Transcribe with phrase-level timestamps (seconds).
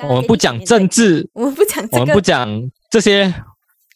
[0.00, 2.48] 我们不讲政治，我们不讲这个，我们不讲
[2.90, 3.32] 这些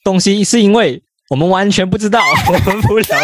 [0.04, 3.18] 东西，是因为我们完全不知道，我们不了解。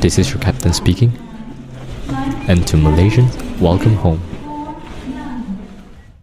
[0.00, 1.10] This is your captain speaking.
[2.46, 4.20] And to Malaysians, welcome home.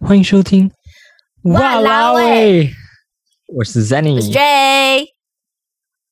[0.00, 0.70] 欢迎收听。
[1.42, 2.72] 哇啦喂，
[3.54, 5.08] 我是 Zenny，J。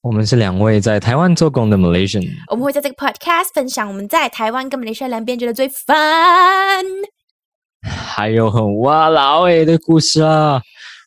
[0.02, 2.29] 我们是两位在台湾做工的 Malaysian。
[2.50, 6.84] 我们会在这个 podcast 分享我们在台湾跟马来西亚两边觉得最 fun。
[7.84, 10.61] 还有很哇啦喂的故事啊！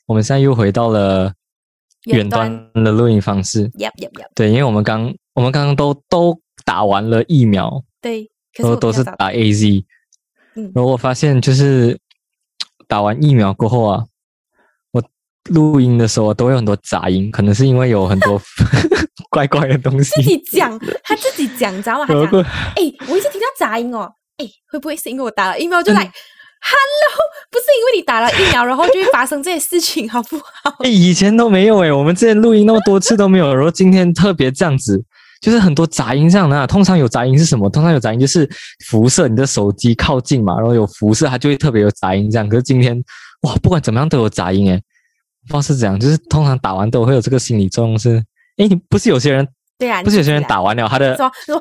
[0.05, 1.33] 我们现在又回到了
[2.05, 3.67] 远端的录音方式。
[3.71, 4.27] Yep yep yep。
[4.35, 9.85] 对，因为我们刚我们刚刚都都打完了疫苗，对，可是都都是打 A Z。
[10.55, 11.97] 嗯然后我发现就是
[12.87, 14.03] 打完疫苗过后啊，
[14.91, 15.03] 我
[15.51, 18.41] 录音的时候都会有很多杂音，可能是因为有很多
[19.29, 20.23] 怪怪的东西自。
[20.23, 22.05] 己讲，他自己讲，你知道吗？
[22.75, 26.11] 哎，我一直听到杂音哦，哎，会不会是因为我打了疫苗就嗯来
[26.61, 27.17] ？Hello，
[27.51, 30.75] 不是因为你打了疫苗，然后就会发生这些事情，好不好？
[30.83, 35.03] 哎，以前都没有哎，我们之前录音那么多次都没有，然后今天特别这样子，
[35.41, 36.67] 就是很多杂音这样的、啊。
[36.67, 37.69] 通常有杂音是什么？
[37.69, 38.49] 通常有杂音就是
[38.87, 42.47] 辐射，你的手机靠近嘛，然后有辐射，它就会特别有杂音这样。
[42.49, 43.01] 可是今天
[43.41, 44.81] 哇，不管怎么样都有杂音哎，
[45.47, 48.17] 不知道是怎样，就是通常打完都会有这个心理作用是，
[48.57, 49.47] 哎，你不是有些人
[49.77, 51.15] 对啊，不是有些人打完了他的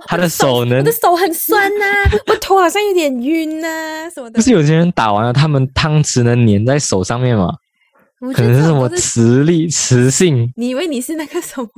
[0.06, 1.84] 他的手手能我的手很酸呐、
[2.27, 4.41] 我头好像有点晕呐、什么的不。
[4.42, 7.55] 是有些人打完了，他们汤匙能粘在手上面嘛？
[8.20, 11.69] 我觉得可能是什么磁力、磁性、你以为你是那个什么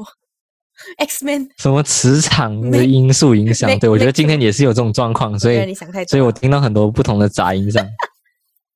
[0.99, 1.49] X Man？
[1.59, 3.77] 什么磁场的因素影响。
[3.81, 5.75] 对，我觉得今天也是有这种状况，所以。
[6.07, 7.89] 所以我听到很多不同的杂音这样。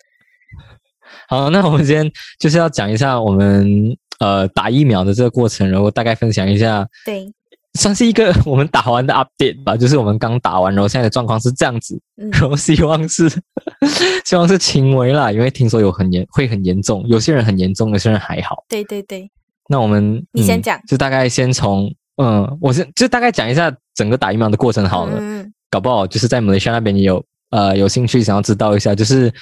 [1.28, 7.32] 好，那我们今天就是要讲一下我们呃打疫苗的这个过程，然后大概分享一下，对，
[7.74, 13.30] 算是一个我们打完的 update 吧，就是我们刚打完，然后现在的状况是这样子，嗯，然后希望是
[14.26, 18.62] 希望是轻微啦，因为听说有很严会很严重，有些人很严重，有些人还好。
[18.68, 19.30] 对对对，
[19.68, 25.16] 那我们嗯你先讲就大概先从嗯，我先就大概讲一下整个打疫苗的过程好了。
[25.18, 29.32] 嗯，搞不好就是在马来西亚那边也有呃有兴趣想要知道一下，就是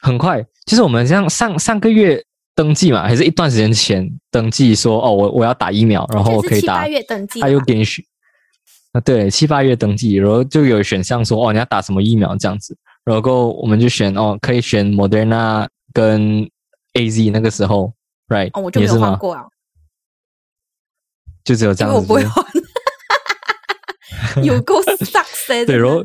[0.00, 2.20] 很快，就是我们像上上个月
[2.54, 8.04] 登记嘛，还是一段时间前登记说哦我我要打疫苗，然后我可以打是七八，月登记的他又，给你选
[8.92, 16.48] 啊对七八月登记，然后就有选项说哦你要打什么疫苗这样子，然后我们就选哦可以选 Moderna 跟
[16.94, 17.92] A Z 那个时候
[18.28, 19.44] ，right 哦，我就没换过啊，
[21.42, 22.44] 就只有这样子我不会换，
[24.44, 25.66] 有够 sucks 的。
[25.66, 26.04] 对，然后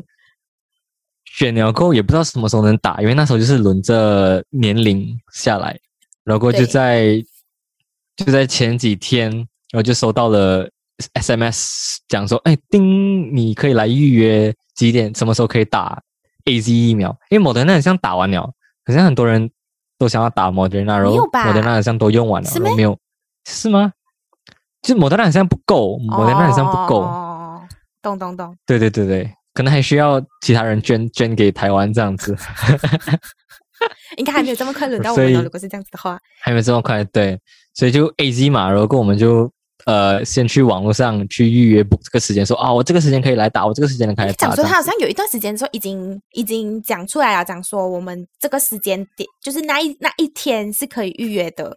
[1.24, 5.78] 选了过后也不知道什么时候能打，因为那时候就是轮着年龄下来，
[6.30, 7.22] 然后就在
[8.16, 10.70] 就在前几天，然后就收到了
[11.14, 16.00] SMS 讲说，哎，丁，你可以来预约几点，什么时候可以打
[16.44, 17.10] A Z 疫苗？
[17.30, 18.42] 因为莫德纳好像打完了，
[18.86, 19.50] 好像很多人
[19.98, 22.96] 都想要打莫德纳，然后莫德纳好像都用完了，没有。
[23.48, 23.92] 是吗？
[24.82, 27.00] 就是莫德纳好像不够，莫德纳好像不够。
[27.00, 27.62] 哦，
[28.00, 32.36] 懂懂懂，对对对对，可能还需要其他人捐捐给台湾这样子，
[34.16, 35.42] 应该还没有这么快轮到我们哦。
[35.42, 37.02] 如果是这样子的话，还没这么快。
[37.04, 37.38] 对，
[37.74, 39.50] 所以就 A Z 嘛，然后我们就
[39.86, 44.48] 呃先去网络上去预约 book 这个时间，说啊、我这个时间可以来打，我这个时间可以来打。
[44.48, 51.76] 讲说他好像有一段时间说已经已经讲出来了，讲说我们这个时间点就是那一那一天是可以预约的。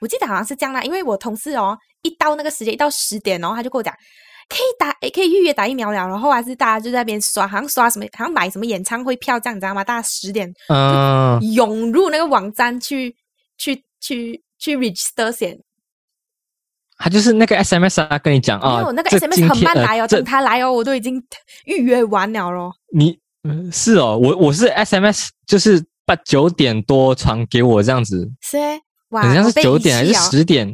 [0.00, 3.94] 我记得好像是这样啦，因为我同事哦，一到那个时间一到十点，然后他就跟我讲
[4.48, 5.96] 可以打，诶可以预约打疫苗了。
[5.96, 9.82] 然后还是大家就在那边刷，好像刷什么，好像买什么演唱会票这样，你知道吗？
[9.82, 13.14] 大家十点嗯，涌入那个网站去
[13.58, 15.58] 去去去 register 先。
[16.96, 21.20] 他就是那个 S M S 啊，跟你讲啊，没有那个 SMS 很慢来哦，等他来哦，我都已经
[21.64, 22.72] 预约完了咯。
[22.92, 28.58] 你呃是哦，我我是 S M S，就是把九点多传给我这样子，是
[29.10, 30.72] 好像是九点还是十点，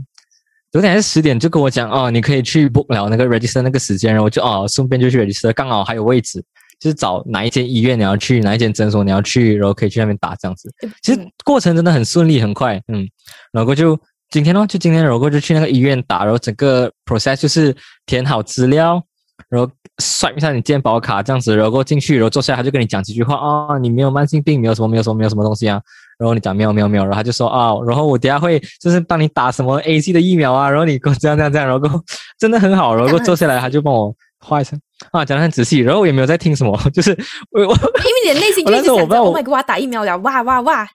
[0.72, 6.40] 九点还是十点就跟我讲哦，你可以去 book 了那个 register 那个时间，然后我就哦顺便就去 register，刚好还有位置，
[6.78, 10.72] 就是找哪一间医院你要去，哪一间诊所你要去，然后可以去那边打这样子。
[11.02, 13.04] 其实嗯过程真的很顺利很快，嗯，
[13.52, 13.98] 然后就
[14.30, 17.74] 今天哦，就今天，然后就去那个医院打，然后整个 process 就是
[18.06, 19.02] 填好资料，
[19.48, 19.68] 然后
[19.98, 25.82] 刷一下你健保卡这样子，然后进去，然后坐下来他就跟你讲几句话啊、你没有慢性病，没有什么，没有什么，没有什么东西啊。
[26.20, 31.98] 然后你讲没有没有没有，然后他就说啊，然后我等下会就是帮你打什么 A C 的疫苗啊，然后你给我这样这样这样，然后
[32.38, 34.78] 真的很好，然后坐下来他就帮我画一层
[35.12, 37.10] 啊，讲的很仔细，然后我也没有在听什么， 就是
[37.52, 40.86] 我我 因为你的内心就我一直想着那时我不知道我，Oh my god，我要打疫苗了，哇哇哇！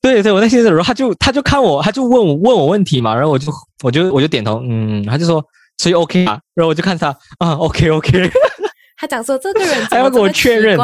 [0.00, 3.52] 对对，我那些时候他就他就看我，他就问我问我问题嘛，然后我就
[3.84, 5.44] 我就我就点头，嗯，他就说
[5.78, 8.30] 所以 OK 啊，然后我就看他啊 OK OK，
[8.96, 10.76] 他讲说这个人还要跟我确认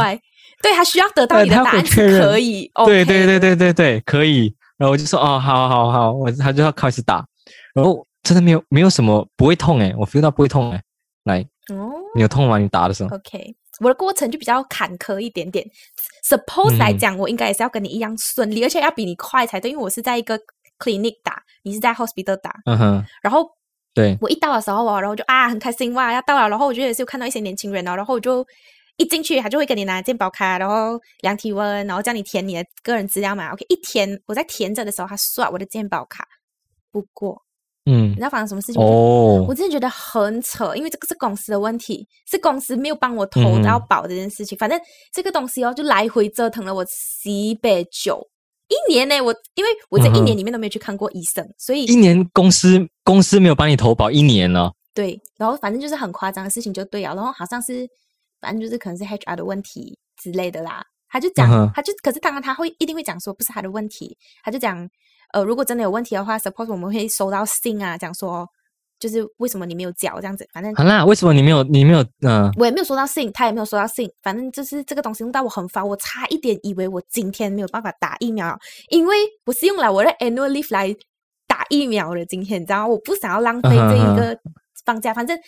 [0.65, 4.55] 对他需要得到你的答案是可以，对对对对对对，可以。
[4.79, 7.23] 然后我就说哦，好好好，我他就要开始打，
[7.75, 10.81] 然后真的没有没有什么不会痛诶，我 feel 到不会痛诶。
[11.25, 11.41] 来，
[11.73, 12.57] 哦你有痛吗？
[12.59, 15.65] 你打的时候？，OK，我的过程就比较坎坷一点点。
[16.27, 20.41] Suppose 来嗯讲，我应该也是要跟你一样顺利，而且要比你快才对，因为我是在一个
[20.79, 23.49] clinic 打，你是在 hospital 打，嗯哼，然后
[23.95, 28.45] 对，我一到的时候哦，然后就啊很开心哇要到了，然后我觉得也是有看到一些年轻人哦，然后我就
[28.97, 33.53] 一进去他就会跟你拿健保卡，然后量体温，然后叫你填你的个人资料嘛。
[33.53, 36.25] OK，一填我在填着的时候，他刷我的健保卡
[36.93, 37.43] 不过，
[37.87, 38.89] 嗯你知，道发生什么事情吗？
[38.89, 44.57] 哦我，真的觉得很扯，因为这个是公司的问题，是公司没有帮我投嗯到保这件事情。
[44.57, 44.81] 反正
[45.13, 48.25] 这个东西哦，就来回折腾了我西北九
[48.69, 49.21] 一年呢。
[49.21, 57.89] 我因为我这一年里面都没有去看过医生，所以一年公司公司没有帮你投保一年了，对，然后反正就是很夸张的事情就对了，然后好像是
[58.45, 60.85] 反正就是可能是 HR 的问题之类的啦。
[61.09, 64.89] 他就讲，他就可是当然他会一定会讲说不是他的问题，他就讲
[65.33, 68.47] 呃如果真的有问题的话，suppose 我们会收到信啊，讲说
[68.99, 78.59] 就是为什么你没有缴这样子，反正好啦，为什么你没有你没有嗯、我也没有收到信，他也没有收到信，反正就是这个东西弄到我很烦，我差一点以为我今天没有办法打疫苗，
[78.89, 80.95] 因为我是用了我的 annual leave 来
[81.47, 82.25] 打疫苗的。
[82.27, 84.37] 今天你知道吗，我不想要浪费这一个
[84.85, 85.39] 放假，反正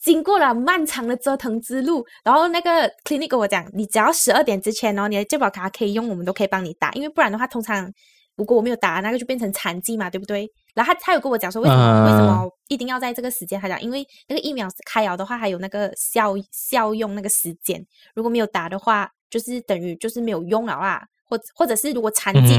[0.00, 7.90] 经过了漫长的折腾之路，然后那个 clinic 跟我讲，你只要十二点之前哦，你的健保卡可以用，我们都可以帮你打，因为不然的话，通常
[8.36, 10.48] 如果我没有打，那个就变成残疾嘛，对不对？
[10.74, 13.60] 然后他他有跟我讲说，为什么、为什嗯么一定要在这个时间？
[13.60, 17.80] 他讲，因为那个疫苗开药的话，还有那个效效用那个时间，
[18.14, 21.02] 如果没有打的话，就是等于就是没有用了啦。
[21.36, 22.56] 或或者是如果残疾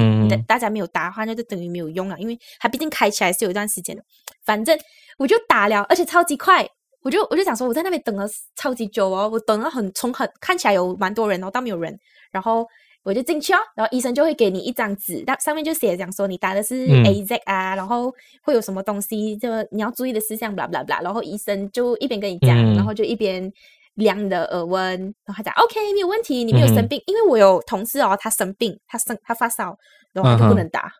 [0.48, 4.04] 大家没有打的话，那就等于没有用了，因为它毕竟开起来是有一段时间的。
[4.46, 4.78] 反正
[5.18, 6.68] 我就打了，而且超级快。
[7.02, 11.96] 我就我就想说，我在那边等了超级久哦，我等了很从很看起来有蛮多人哦，到没有人，
[12.32, 12.66] 然后
[13.04, 18.12] 我就进去哦，然后医生就会给你一张纸，那上面就写讲说你打的是嗯 AZ 啊，然后
[18.42, 23.54] 会有什么东西，就你要注意的事项，blah blah blah，然后医生就一边跟你讲，嗯然后就一边
[23.96, 29.78] 量你的耳温，然后他讲 OK 没有问题，你没有生病，因为我有同事哦，他生病，他生他发烧，
[30.14, 30.92] 然后他就不能打。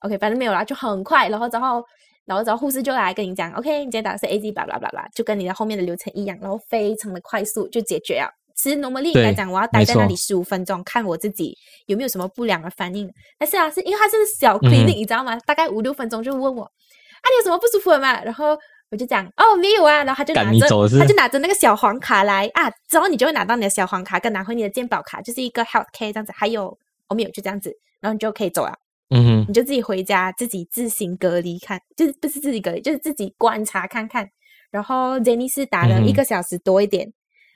[0.00, 1.84] OK，反正没有啦，就很快，然后之后，
[2.24, 8.30] 然后之后护士就来跟你讲，OK，你今天打的是 AZ，巴拉巴拉，就跟你的后面的流程一样，然后非常的快速就解决了。
[8.54, 11.56] 其实 normally 对来讲，我要待在那错里十五分钟，看我自己
[11.86, 13.12] 有没有什么不良的反应。
[13.38, 15.36] 但是啊，是因为它是小嗯 clinic，、你知道吗？
[15.40, 18.22] 大概五六分钟就问我，啊，你有什么不舒服的吗？
[18.22, 18.56] 然后
[18.96, 20.02] 我就讲，哦，没有啊。
[20.02, 20.58] 然后他就拿着
[20.98, 26.76] 他就拿着那个小黄卡来啊，之后你就会拿到你的小黄卡，跟拿回你的健保卡，就是一个 health care 这样子，还有
[27.08, 28.72] 我没有就这样子，然后你就可以走了。
[29.10, 34.28] 嗯哼，你就自己回家自己自行隔离看，就是不是自己隔离，就是自己观察看看。
[34.70, 37.12] 然后 Jenny 是打了一个小时多一点，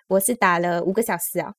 [0.09, 1.55] 我是打了五个小时啊。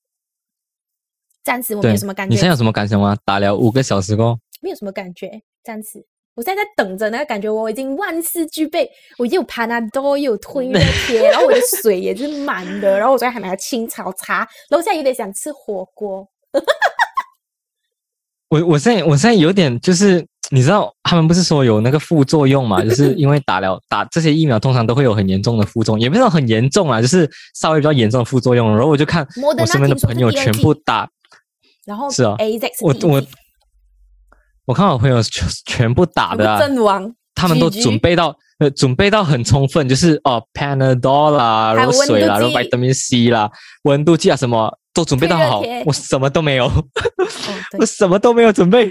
[1.44, 3.18] 暂时我没有什么感觉，你现在有什么感想吗？
[3.26, 6.06] 打了五个小时过后，没有什么感觉，暂时。
[6.36, 16.28] 我现在在等着那个感觉，我已经万事俱备，我又有 Panadol，又有退热贴，然后我的水也是满的，然后我昨天还买了青草茶，楼下有点想吃火锅。
[18.50, 22.84] 我我现在我现在有点就是，你知道他们不是说有那个副作用嘛？
[22.86, 28.70] 就是因为打了打这些疫苗，通常都会有很严重的副作用，也不是说很严重啊，就是稍微比较严重的副作用。
[28.70, 31.10] 然后我就看我身边的朋友全部打，
[31.86, 32.36] 然后是啊
[32.82, 33.22] 我我
[34.72, 43.52] 我看我朋友全全部打的啊，阵亡，他们都准备到呃准备到很充分，就是哦 Panadol 啦，然后水啦，然后 Vitamin C 啦，
[43.84, 46.86] 温度计啊什么都准备到好我什么都没有，哦，
[47.80, 48.90] 我，什么都没有准备，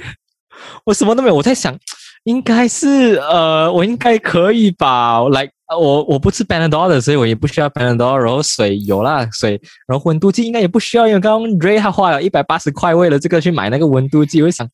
[0.84, 1.34] 我什么都没有。
[1.34, 1.75] 我在想，
[2.25, 5.20] 应该是呃，我应该可以吧？
[5.30, 8.16] 来，我我不吃 Panadol 的，所以我也不需要 Panadol。
[8.16, 9.58] 然后水有啦，水，
[9.88, 14.42] 然后温度计应该也不需要，因为刚刚 Ray 他花了一百八十块为了这个去买那个温度计。
[14.42, 14.68] 我就想，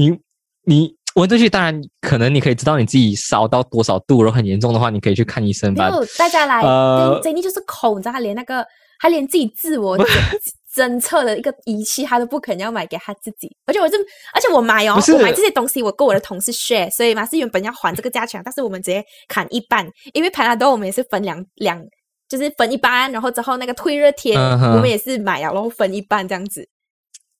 [0.00, 0.18] 你
[0.64, 5.90] 你温度计当然可能你可以知道你自己烧到多少度，然后很严重的话，你可以去看医生吧。
[5.90, 8.64] 没有大家来，呃 Jenny 就是抠，你知道他连那个
[9.00, 10.06] 他连自己自我侦
[10.74, 13.54] 侦测的一个仪器，他都不肯要买给他自己。
[13.66, 13.98] 而且我就，
[14.32, 21.84] 而且我买哦我买这些东西，我跟我的同事 share，所以嘛是原本要还这个价钱，但是我们直接砍一半，因为 Panadol 我们也是分两两，
[22.28, 26.66] 就是分一半，然后之后那个退热贴、我们也是买了，然后分一半这样子。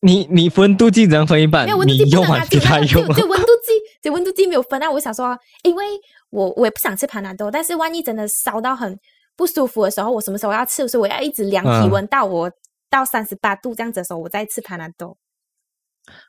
[0.01, 1.77] 你你温度计只能分一半没有？
[1.79, 3.27] 温度你计不能啊，用完给他用就。
[3.27, 4.91] 温度计， 就温度计没有分啊。
[4.91, 5.85] 我想说，因为
[6.31, 8.99] 我我也不想吃盘兰多，但是万一真的烧到很
[9.37, 10.89] 不舒服的时候，我什么时候要吃？
[10.89, 12.51] 所以我要一直量体嗯温到我
[12.89, 15.17] 到三十八度这样子的时候，我再吃盘兰多。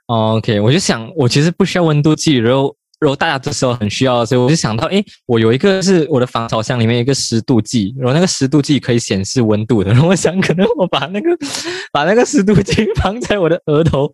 [0.08, 9.92] 哦 OK，我就想，我其实不需要温度计，然后然后大家这时候很需要，所以我就想到，诶，我有一个是我的防潮箱里面有一个湿度计，然后那个湿度计可以显示温度的。
[9.92, 11.36] 然后我想，可能我把那个
[11.92, 14.08] 把那个湿度计放在我的额头，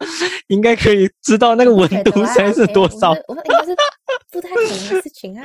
[0.48, 3.12] 应该可以知道那个温度现 在是多少。
[3.12, 3.76] 我应该是
[4.32, 5.44] 不太可能的事情啊。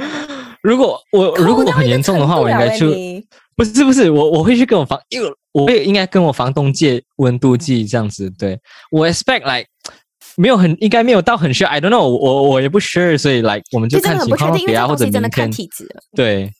[0.62, 8.30] 如果我如果很严重的话，我应该去不是不是我我会去跟我房，因为我会应该跟我房东借温度计这样子。
[8.38, 8.56] 对
[8.92, 9.66] 我 expect like。
[10.36, 15.50] 没有很应该没有到很需要，I don't know，我我也不 sure，所以来我们就看情况给啊，或者明天。
[16.16, 16.50] 对，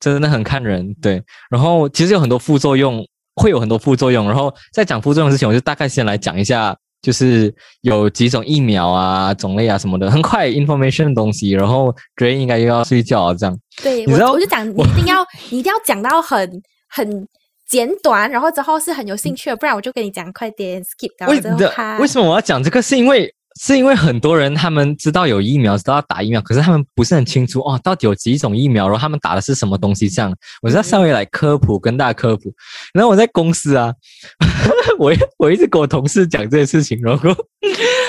[0.00, 0.94] 真的很看人。
[1.00, 4.26] 对，然后其实有很多副作用，会有很多副作用。
[4.26, 11.50] 然后在讲副作用之前，我就大概先来讲一下，就是有几种疫苗啊、种类啊什么的，很快 information 的东西。
[11.50, 13.58] 然后觉得应该又要睡觉啊，这样。
[13.82, 17.28] 对，我我就讲，你一定要你一定要讲到很很。
[17.72, 21.36] 简短，然后之后是很有兴趣的，不然我就跟你讲，快点 skip 掉为
[21.98, 22.82] 为什么我要讲这个？
[22.82, 30.06] 是因为是因为很多人他们知道有疫苗，知道要打疫苗，可是他们不是很清楚哦，到底有几种疫苗，然后他们打的是什么东西？
[30.06, 32.52] 这样，我要稍微来科普，跟大家科普。
[32.92, 33.90] 然后我在公司啊，
[34.98, 37.34] 我我一直跟我同事讲这些事情，然后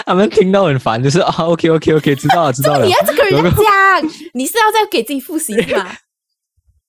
[0.05, 2.85] 他们听到很烦，就是啊，OK OK OK，知道了知道了。
[2.85, 5.89] 你要这个人讲，你是要再给自己复习吗？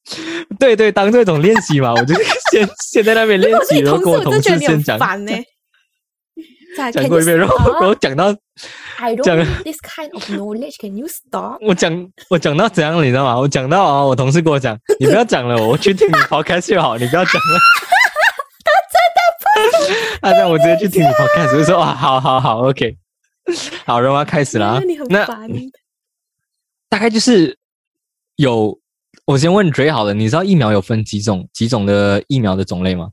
[0.59, 2.15] 对对，当做一种练习嘛，我就
[2.53, 4.99] 先先在那边练习，然后跟我同事先讲。
[4.99, 5.33] 烦呢，
[6.93, 8.33] 讲过一遍，然后然后讲到
[9.23, 11.57] 讲 this kind of knowledge，can you stop？
[11.63, 13.39] 我讲我讲到怎样，你知道吗？
[13.41, 17.59] 我讲到啊，我同事跟我讲，你不要讲了，我去听你 podcast 就好，你不要讲了。
[18.65, 19.89] 他真的
[20.21, 22.97] 不，他让我直接去听你 podcast，就说哇，好好好，OK，
[23.87, 24.83] 好，然后要开始了啊。
[25.09, 25.25] 那
[26.89, 27.57] 大概就是
[28.37, 28.79] 有。
[29.27, 33.09] 我先问 Dre 好了，你知道疫苗有分几种几种的疫苗的种类吗？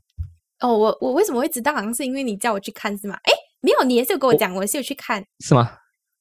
[0.60, 1.72] 哦，我我为什么会知道？
[1.72, 3.16] 好像是因为你叫我去看是吗？
[3.24, 5.70] 哎，没有，你也是有跟我讲，我是有去看，是吗？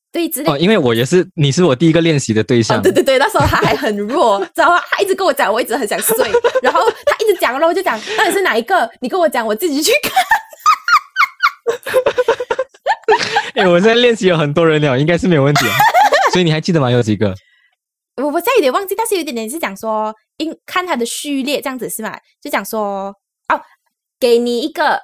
[0.09, 0.49] 对，之类。
[0.49, 2.81] 哦，因为我也是，你是我第一个练习的对象。
[2.81, 6.15] 对 对对，那时候他还很弱，然后他一直跟我讲，我一直很想睡，
[6.63, 8.89] 然后他一直讲，然后我就讲到底是哪一个？
[9.01, 10.13] 你跟我讲，我自己去看。
[13.55, 15.65] 哎，我现在练习有很多人了，应该是没有问题。
[16.31, 16.89] 所以你还记得吗？
[16.89, 17.35] 有几个？
[18.17, 22.19] 我我现在有点忘记，但是有点点是讲说，因看它的序列这样子是吗？
[22.41, 23.15] 就讲说
[23.47, 23.61] 哦，
[24.19, 24.99] 给你一个，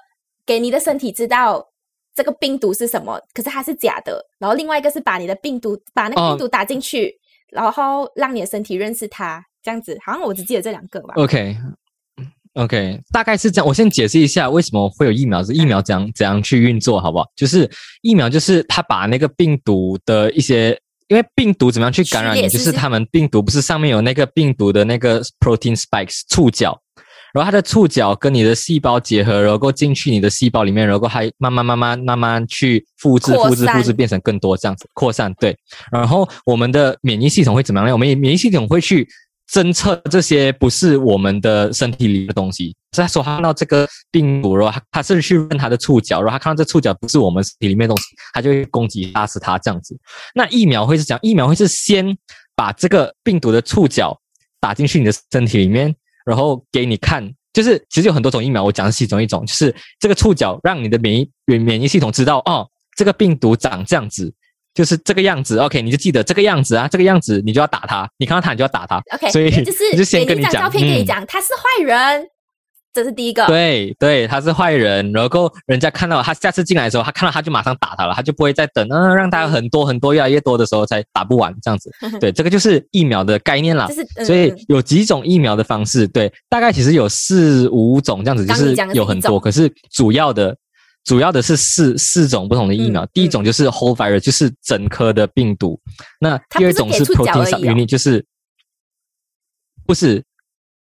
[0.46, 1.66] 给你的身体知道
[2.14, 4.24] 这个病毒是什么，可是它是假的。
[4.38, 7.18] 然后另外一个是把你的病毒，把那个病毒打进去，
[7.50, 9.98] 然后让你的身体认识它，这样子。
[10.04, 11.14] 好像我只记得这两个吧。
[11.16, 13.68] OK，OK，大概是这样。
[13.68, 17.26] 我先解释一下为什么会有疫苗，是疫苗怎样怎样去运作，好不好？
[17.38, 17.72] 就是
[18.02, 20.78] 疫苗就是它把那个病毒的一些。
[21.08, 22.48] 因为病毒怎么样去感染你？
[22.50, 26.80] 就是他们病毒不是上面有那个病毒的那个 protein spikes 触角，
[27.34, 35.34] 然后它的触角跟你的细胞结合，然后进去你的细胞里面，然后还慢慢慢慢慢慢去复制、复制、复制，变成更多这样子扩散。
[35.40, 35.58] 对，
[35.92, 37.94] 然后我们的免疫系统会怎么样呢？
[37.94, 39.08] 我们免疫系统会去。
[39.52, 49.98] 侦测这些不是我们的身体里的东西，所以他说他看到这个病毒，然后他他是去问他的触角，然后他看到这触角不是我们身体里面的东西，他就会攻击杀死他这样子。
[50.36, 52.18] 那疫苗会是讲，疫苗会是先
[52.56, 54.20] 把这个病毒的触角
[54.60, 64.34] 打进去你的身体里面，然后给你看，就是其实有很多种疫苗，我讲的其中一种，就是这个触角让你的免疫免疫系统知道哦，这个病毒长这样子。
[64.78, 72.28] 就是这个样子，OK，你就记得这个样子啊，这个样子你就要打他，你看到他你就要打他，OK，所以就是就先跟你讲，照片跟你讲，他是坏人，
[72.94, 81.92] 这是第一个，对对，他是坏人，然后人家看到他下次进来的时候，他看到他就马上打他了，他就不会再等，嗯，让他很多很多越来越多的时候才打不完这样子，
[82.22, 83.88] 对，这个就是疫苗的概念啦，
[84.28, 90.56] 所以有几种疫苗的方式，对，大概其实有四五种这样子，就是有很多，可是主要的。
[91.08, 95.80] 主要的是四四种不同的疫苗，第一种就是 whole virus，就是整颗的病毒。
[96.20, 98.26] 那第二种是 protein subunit，就是
[99.86, 100.22] 不是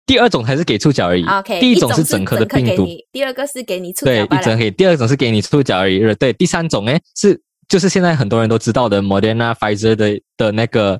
[0.05, 1.23] 第二种还是给触角而已。
[1.23, 4.11] OK，第一种是整颗的病毒，第二个是给你触角。
[4.11, 4.69] 对，一整颗。
[4.71, 6.13] 第二种是给你触角而已。
[6.15, 10.99] 对，第三种哎是就是现在很多人都知道的 Moderna、Pfizer 的的那个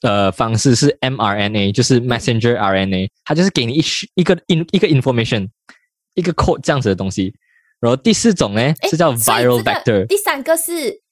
[0.00, 5.46] 呃方式是 mRNA，就是 messenger RNA，它就是给你一一个 in 一个 information，
[6.14, 7.34] 一个 code 这样子的东西。
[7.82, 11.02] 然后第四种呢是叫 viral vector，第三个是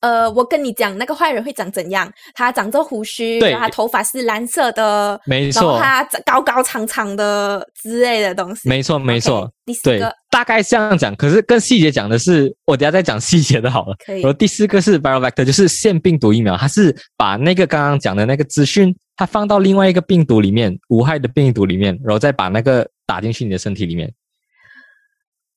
[0.00, 2.08] 呃，我跟你讲那个坏人会长怎样？
[2.34, 9.50] 他长着胡须，他头发是蓝色的，没错，他高高长长的之类的东西，没错没错。
[9.64, 13.96] 第四个大概这样讲，可是更细节讲的是，我等下再讲细节的好了。
[14.06, 24.12] 可以然后第四个是 viral vector，就是腺病毒疫苗，它是把那个刚刚讲的那个资讯，它放到另外一个病毒里面，无害的病毒里面，然后再把那个打进去你的身体里面。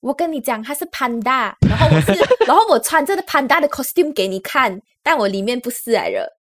[0.02, 2.12] 我跟你讲，他是 panda，然后我是，
[2.46, 6.38] 然后我穿这个 panda 的 costume 给你看，但我里面不是来了。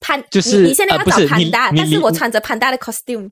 [0.00, 3.30] 潘，就是你你现在要找潘达，你你但是我穿着潘达的 costume。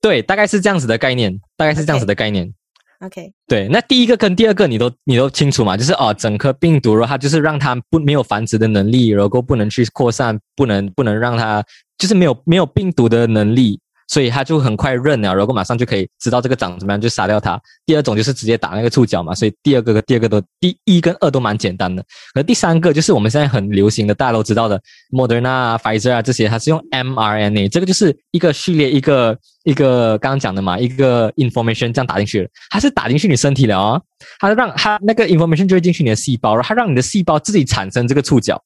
[0.00, 2.54] 对，大概是这样子的概念，大概是这样子的概念。
[3.00, 5.76] OK，对，那第一个跟第二个你都你都清楚嘛？
[5.76, 11.62] 就是哦，整颗病毒，然后它就是让它不没有繁殖的能力，然后不能去扩散，不能不能让它
[11.98, 17.60] 就是没有没有病毒的能力，所以它就很快认了，然后马上就可以知道这个长怎么样，就杀掉它。
[17.84, 22.04] 第二种就是直接打那个触角嘛，所以第二个跟第二个都第一跟二都蛮简单的。
[22.34, 34.02] 而第三个就是我们现在很流行的，大家都知道的，Moderna 啊、Pfizer 啊这些，它是用 mRNA，这个就是一个序列，一个一个刚刚讲的嘛，一个 information 这样打进去了，它是打进去你身体了啊、哦，
[34.38, 38.62] 它让它那个 information 就会进去你的细胞，然后它让你的细胞自己产生这个触角。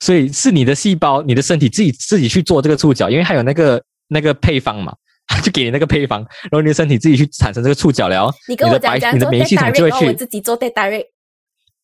[0.00, 4.92] 所以是你的细胞，你的身体自己自己去做这个触角，因为它有那个那个配方嘛，
[5.26, 8.34] 它就给你那个配方，然后你的身体自己去产生这个触角了哦。
[8.48, 11.06] 你跟我的白讲讲做你的免疫系统就会去自己做 data rate。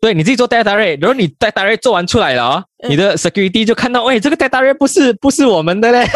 [0.00, 6.06] 对你自己做 data rate，然后你 data rate 做完出来了哦，嗯你的 security 就看到，喂，这个 data rate 不是不是我们的嘞，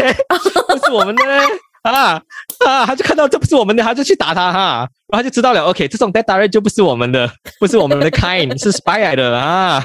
[0.68, 1.42] 不是我们的嘞，
[1.82, 2.20] 啊
[2.66, 9.80] 啊，他就看到这不是我们的，他就去打他哈，然后他就知道了，OK，这种 data 就不是我们的，不是我们的 kind，是 spy 来的啊，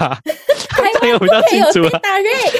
[0.67, 0.72] 台
[1.03, 2.19] 这个湾不可以有比较清楚 data 啊。
[2.19, 2.59] rate，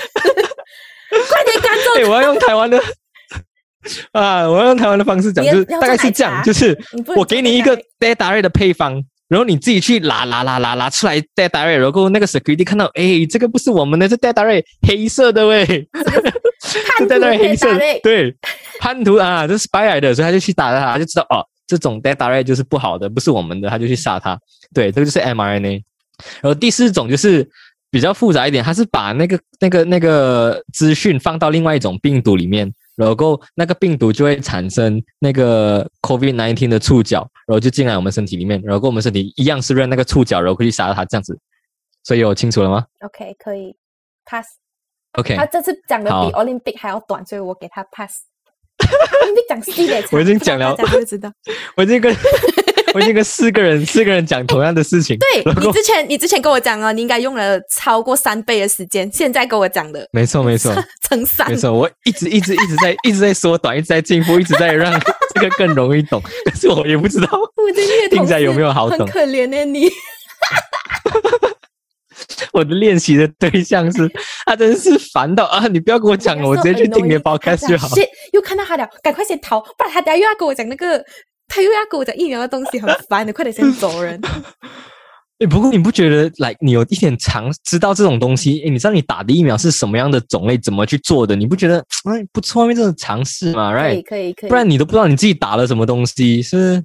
[1.29, 2.79] 快点赶走对， 我要用台湾的
[4.13, 6.77] 啊，我要用台湾的方式讲，就是大概是这样，茶就是
[7.15, 9.03] 我给你一个做 data rate 的配方。
[9.29, 15.65] 然后你自己去拿拿拿拿拿出来 data rate，然后那个 security 看到，哎，这个不是我们的，这 data rate 黑色的喂，
[17.00, 17.67] 这 data rate 黑色
[18.03, 18.35] 对，
[18.79, 24.38] 叛徒啊，这是 spy 来的，所以他就去打他，他就知道哦，这种 data rate 就是不好的，不是我们的，他就去杀他。
[24.71, 25.81] 对，这个就是 mRNA。
[26.41, 27.50] 然后第四种就是
[27.93, 41.38] 比较复杂一点，它是把那个那个那个资讯放到另外一种病毒里面，然后那个病毒就会产生那个 COVID nineteen 的触角，然后就进来我们身体里面，然后跟我们身体一样是认那个触角，然后可以杀它这样子。
[42.03, 43.75] 所以我清楚了吗 OK 可以
[44.25, 44.47] pass。
[45.12, 48.12] ？OK，他这次讲的比 Olympic 还要短，所以我给他 pass。
[48.81, 51.31] Olympic 讲细点， 我已经讲了大家就知道。
[51.77, 52.12] 我已经跟
[52.93, 60.74] 我已经跟四个人四个人讲同样的事情，对你之前，你之前跟我讲哦，你应该用了超过三倍的时间，现在跟我讲的没错没错。
[61.09, 61.55] 乘三没。
[61.57, 64.94] 错，我一直一直一直在 一直在缩短，一直在进步，一直在让
[65.33, 66.22] 这个更容易懂。
[66.46, 69.89] 但是我也不知道我的虐童听起来有没有好懂很可怜呢，你。
[72.51, 74.09] 我的练习的对象是
[74.46, 75.68] 他，真是烦到啊！
[75.68, 77.87] 你不要跟我讲了，我直接去听你的 podcast 就好。
[78.31, 81.03] 又看到他了，赶快先逃，不然他等下又要跟我讲那个，
[81.48, 84.20] 他又要跟我讲疫苗的东西，很 烦的，快点先走人。
[85.40, 88.62] 诶不过你不觉得来你有一点常知道这种东西？
[88.62, 91.36] 诶你知道你打的疫苗是什么样的种类，怎么去做的？
[91.36, 92.64] 你不觉得 哎不错？
[92.64, 94.03] 因为这种尝试嘛可以，right？
[94.03, 96.84] 可以可以，不然你都不知道你自己打了什么东西，是不是？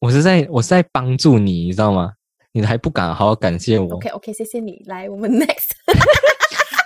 [0.00, 2.12] 我是在我是在帮助你，你知道吗？
[2.52, 3.94] 你还不敢好好感谢我。
[3.94, 4.82] OK OK，谢谢你。
[4.86, 5.70] 来，我们 next。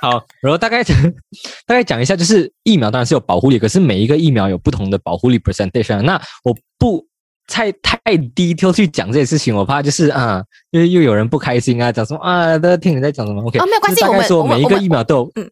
[0.03, 0.83] 好，然后大概
[1.65, 6.01] 大概讲一下，就是疫苗当然是有保护力，可是每一个疫苗有不同的保护力 percentage 啊。
[6.01, 7.07] 那我不
[7.47, 8.01] 太太
[8.35, 15.49] detail 去讲这些事情，我怕就是啊，又又有人不开心啊，讲什么啊，大家听你在讲什么？OK，哦没有关系大概我们说每一个疫苗都有嗯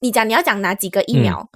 [0.00, 1.48] 你讲你要讲哪几个疫苗？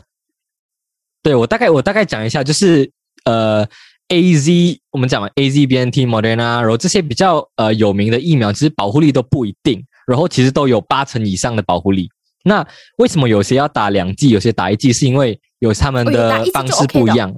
[1.22, 2.88] 对我大概我大概讲一下，就是
[3.24, 3.66] 呃
[4.09, 12.09] ，A Z 我们讲嘛，A Z B N T Moderna，然后这些比较呃有名的疫苗，其实保护力都不一定，然后其实都有八成以上的保护力。
[12.44, 12.66] 那
[12.98, 14.92] 为什么有些要打两剂，有些打一剂？
[14.92, 17.35] 是因为有他们的方式不一样。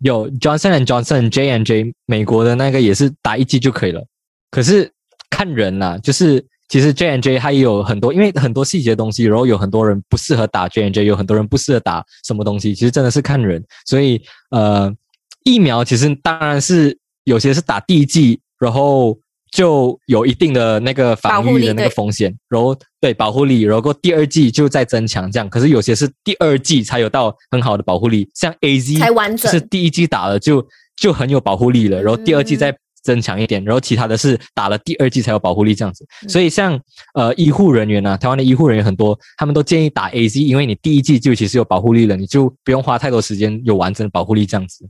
[0.00, 4.04] 有 Johnson and Johnson、J and J，美国的那个也是打一剂就可以了。
[4.50, 4.88] 可是
[5.28, 13.64] 看人啦，就是其实 J and J 它也有很多，因为很多细节的东西，然后有很多人不适合打 J and J，有很多人不适合打什么东西，其实真的是看人。
[13.86, 14.94] 所以呃，
[15.42, 19.18] 疫苗其实当然是有些是打第一剂，然后
[19.52, 25.48] 就有一定的那个防御的那个风险，然后对保护力，然后第二季就再增强这样。
[25.48, 36.04] 可是有些是第二季才有到很好的保护力，像 A Z 才完整就是第一季打了就就很有保护力了，然后第二剂嗯再增强一点，然后其他的是打了第二季才有保护力这样子。
[36.22, 36.78] 嗯所以像
[37.14, 44.86] 呃医护人员啊，台湾的医护人员很多，他们都建议打 A Z，因为你第一季就其实有保护力了，你就不用花太多时间有完整的保护力这样子。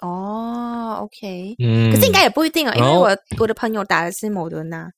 [0.00, 1.54] 哦，OK。
[1.58, 4.90] 嗯，可是应该也不一定哦，因为我我的朋友打的是某德纳。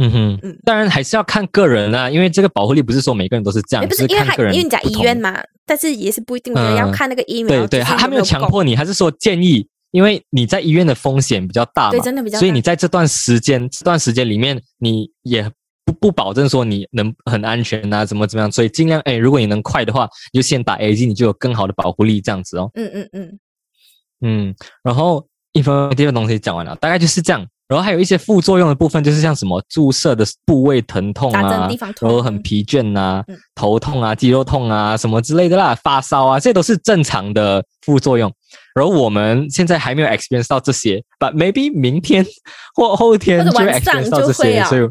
[0.00, 7.66] 嗯哼，嗯当然还是要看个人啊，因为这个保护力不是说每个人都是这样，也不是因为他看个人因为你讲不同医院嘛，但是也是不一定，我觉得要嗯看那个疫苗。
[7.66, 15.50] 对对，他他没有强迫你，还是说建议，因为你在医院的风险比较大嘛，对真的比较大所以你在这段时间这段时间里面，你也
[15.84, 22.70] 不不保证说你能很安全啊，怎么怎么样，所以尽量哎，如果你能快的话，你就先打 A G，你就有更好的保护力这样子哦。
[22.74, 23.38] 嗯嗯嗯，
[24.20, 27.46] 嗯，然后 informative 的东西讲完了，大概就是这样。
[27.68, 31.68] 然后还有一些副作用的部分，就是像什么注射的部位疼痛啊
[32.00, 38.32] 然后很疲倦呐、嗯头痛啊、肌肉痛啊什么之类的啦，发烧啊，这都是正常的副作用。
[38.74, 42.24] 然后我们现在还没有 experience 到这些，but maybe 明天
[42.74, 44.88] 或后天就 experience 到这些，所以。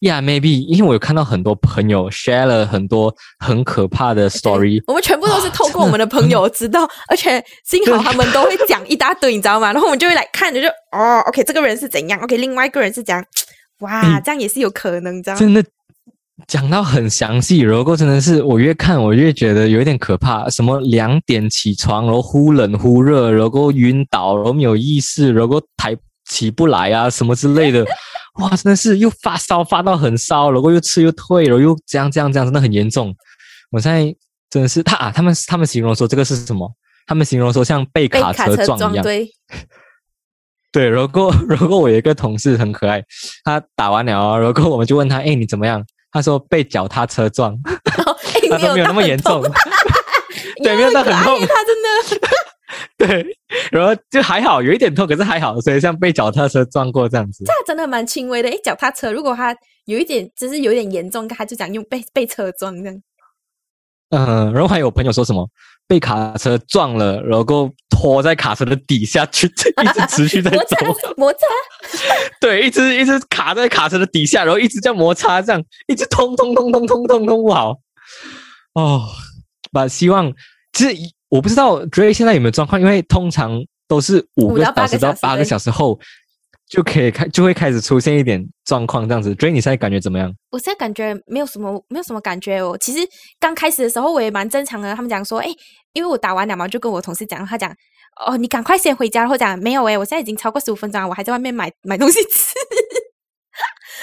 [0.00, 9.66] Yeah, maybe，因为我有看到很多朋友 share 了很多很可怕的 story，我们全部都是透过我们的朋友知道，而且幸好他们都会讲一大堆，你知道吗？
[9.74, 13.22] 然后我们就会来看着就哦，OK，这个人是怎样，OK，另外一个人是怎样，
[13.80, 15.38] 哇，哎这样也是有可能，你知道吗？
[15.38, 15.62] 真的
[16.46, 20.48] 讲到很详细，然后真的是我越看我越觉得有一点可怕。
[20.48, 25.94] 什么两点起床，然后忽冷忽热，然后晕倒，然后没有意识，然后抬
[26.26, 27.84] 起不来啊，什么之类的。
[28.40, 33.14] 哇，真的是又发烧发到很烧，然后又吃又退，然后又这样这样这样，真的很严重。
[33.70, 34.14] 我现在
[34.48, 36.70] 真的是他啊，他们他们形容说这个是什么？
[37.06, 39.02] 他们形容说像被卡车车撞一样。
[39.02, 39.28] 对，
[40.72, 43.02] 对，然后 然后我有一个同事很可爱，
[43.44, 45.84] 他打完了哦，然后我们就问他，哎，你怎么样？
[46.12, 47.56] 他说被脚踏车撞，
[48.50, 49.42] 他说没有那么严重，
[50.62, 52.28] 对，没有到很痛，他真的
[52.96, 53.26] 对，
[53.70, 57.44] 然后就还好，有一点痛，可是还好，所以像被脚踏车撞过这样子。
[57.44, 58.48] 这真的蛮轻微的。
[58.48, 59.56] 哎，脚踏车如果它
[59.86, 63.02] 有一点，只是有点严重，他就讲用被被车撞这样。
[64.10, 65.48] 嗯，然后还有朋友说什么
[65.86, 69.46] 被卡车撞了，然后拖在卡车的底下去，
[69.82, 70.76] 一直持续在摩，擦
[71.16, 71.38] 摩擦，
[72.40, 77.76] 对，一直一直卡在卡车的底下，然后一直这样摩擦，这样一直通通通通通通通不好。
[78.74, 79.08] 哦，
[79.72, 80.32] 把希望
[80.72, 80.94] 其实
[81.30, 85.98] 我不知道 Dray 现在有没有状况，因为通常都是五个小时到八个小时后
[86.68, 89.34] 就可以开就会开始出现一点状况这样子。
[89.34, 90.32] Dray 你现在感觉怎么样？
[90.50, 92.76] 我现在感觉没有什么没有什么感觉哦。
[92.80, 92.98] 其实
[93.38, 95.48] 刚开始的时候我也蛮正常的，他们讲说，哎，
[95.92, 97.72] 因为我打完两毛就跟我同事讲，他讲，
[98.26, 102.54] 哦，你赶快先回家，然后讲没有哎，我现在已经超过十五分钟了，我还在外面买买东西吃。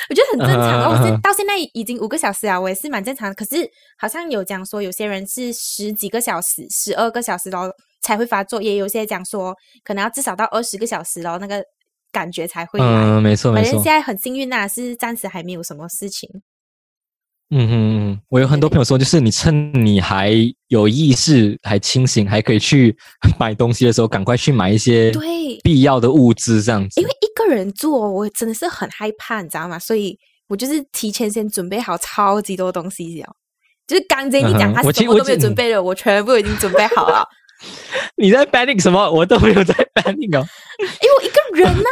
[0.10, 3.36] 我觉得很正常，然后我现到现在已经五个小时啊，我也是蛮正常的。
[3.36, 7.67] 可是好像有讲说，有些人是十几个小时、十二个小时然后
[8.02, 11.63] 才会发作，也有些讲说可能要至少到二十个小时然后那个
[12.12, 12.86] 感觉才会来。
[12.86, 13.84] 嗯，没错没错反正现。
[13.84, 16.30] 在很幸运呐、是暂时还没有什么事情。
[17.49, 17.71] 嗯哼
[18.12, 20.33] 嗯，我有很多朋友说，就是你趁你还
[20.67, 22.95] 有意识、还清醒、还可以去
[23.39, 27.07] 买东西的时候，赶快去买一些对必要的物资，这样子因。
[27.07, 29.79] 为一个人做，我真的是很害怕，你知道吗？
[29.79, 30.17] 所以
[30.49, 33.33] 我就是提前先准备好超级多东西了。
[33.88, 37.23] 就是刚才你讲他什么都没有准备了，我全部已经准备好了。
[38.17, 39.10] 你在 panic 什么？
[39.10, 40.45] 我都没有在 panic 哦。
[40.79, 41.89] 因为我一个人呐、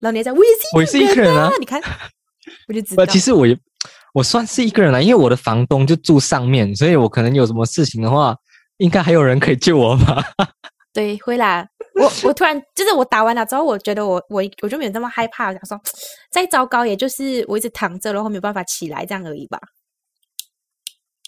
[0.00, 1.78] 然后你还讲我也是我也是一个人啊你看，
[2.68, 3.04] 我就知道。
[3.04, 3.54] 其实我也
[4.14, 8.34] 我算是一个人了，因为我的房东就住上面，所以我可能有什么事情的话，
[8.76, 10.24] 应该还有人可以救我吧。
[10.94, 11.66] 对，会啦。
[12.00, 15.80] 我我突然就是我打完了之后，我觉得我我我就没有那么害怕，我想说
[16.30, 19.58] 再糟糕，也就是我一直躺着，然后没有办法起来这样而已吧。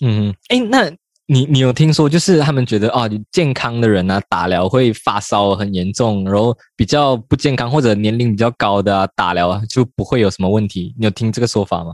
[0.05, 0.89] 嗯，哎，那
[1.27, 10.95] 你你有听说，就是他们觉得啊，健康的人啊，打了会发烧很严重，然后比较不健康或者年龄比较高的啊，打了啊就不会有什么问题。
[10.97, 11.93] 你有听这个说法吗？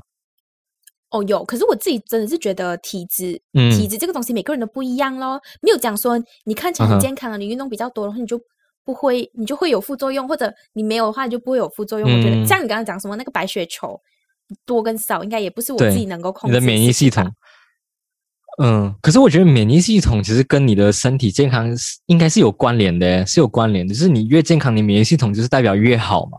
[1.12, 8.40] 哦，有，可是我自己真的是觉得体质，嗯体质这个东西每个人都不一样咯，没有讲说你看起来很健康啊，你运动比较多，然后你就
[8.84, 12.10] 不会，你就会有副作用，或者你没有的话，你就不会有副作用。
[12.10, 14.00] 我觉得嗯像你刚刚讲什么那个白血球
[14.64, 17.30] 多跟少，应该也不是我自己能够控你的免疫系统。
[18.62, 23.94] 嗯，可是我觉得免疫系统其实跟你的身体健康是应该是有关联的，是有关联的。
[23.94, 26.38] 就是你越健康，你免疫系统就是代表越好嘛。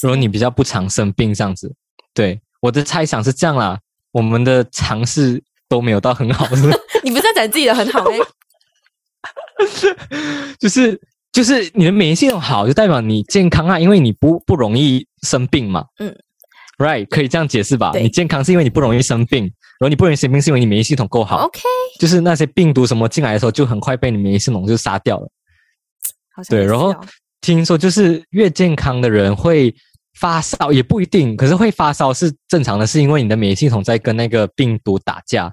[0.00, 1.74] 如果你比较不常生病这样子，
[2.14, 3.78] 对我的猜想是这样啦。
[4.16, 8.18] 我们的尝试都没有到很好，是不是你不是在讲自己的很好咩？
[10.58, 10.98] 就是
[11.30, 15.84] 就是你的免疫系统好，就代表你健康啊，因为你不不容易生病嘛。
[15.98, 16.16] 嗯
[16.78, 17.92] ，right，可以这样解释吧？
[17.94, 19.42] 你健康是因为你不容易生病，
[19.78, 21.44] 然后你不容易生病是因为你免疫系统够好。
[21.44, 21.60] OK，
[22.00, 25.30] 就是那些病毒什么进来的时候，就很快被你免疫系统就杀掉了。
[26.34, 26.94] 好像对，然后
[27.42, 29.74] 听说就是越健康的人会
[30.18, 35.52] 发烧，也不一定，可是会发烧是正常的，是因为你的免疫系统在跟那个病毒打架，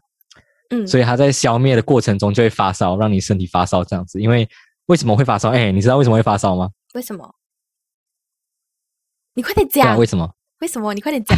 [0.69, 4.21] 嗯，所以它在消灭的过程中就会发烧，让你身体发烧这样子。
[4.21, 4.47] 因为
[4.85, 5.49] 为什么会发烧？
[5.49, 6.69] 哎，你知道为什么会发烧吗？
[6.93, 7.35] 为什么？
[9.35, 10.31] 你快点讲，为什么？
[10.59, 10.93] 为什么？
[10.93, 11.37] 你快点讲。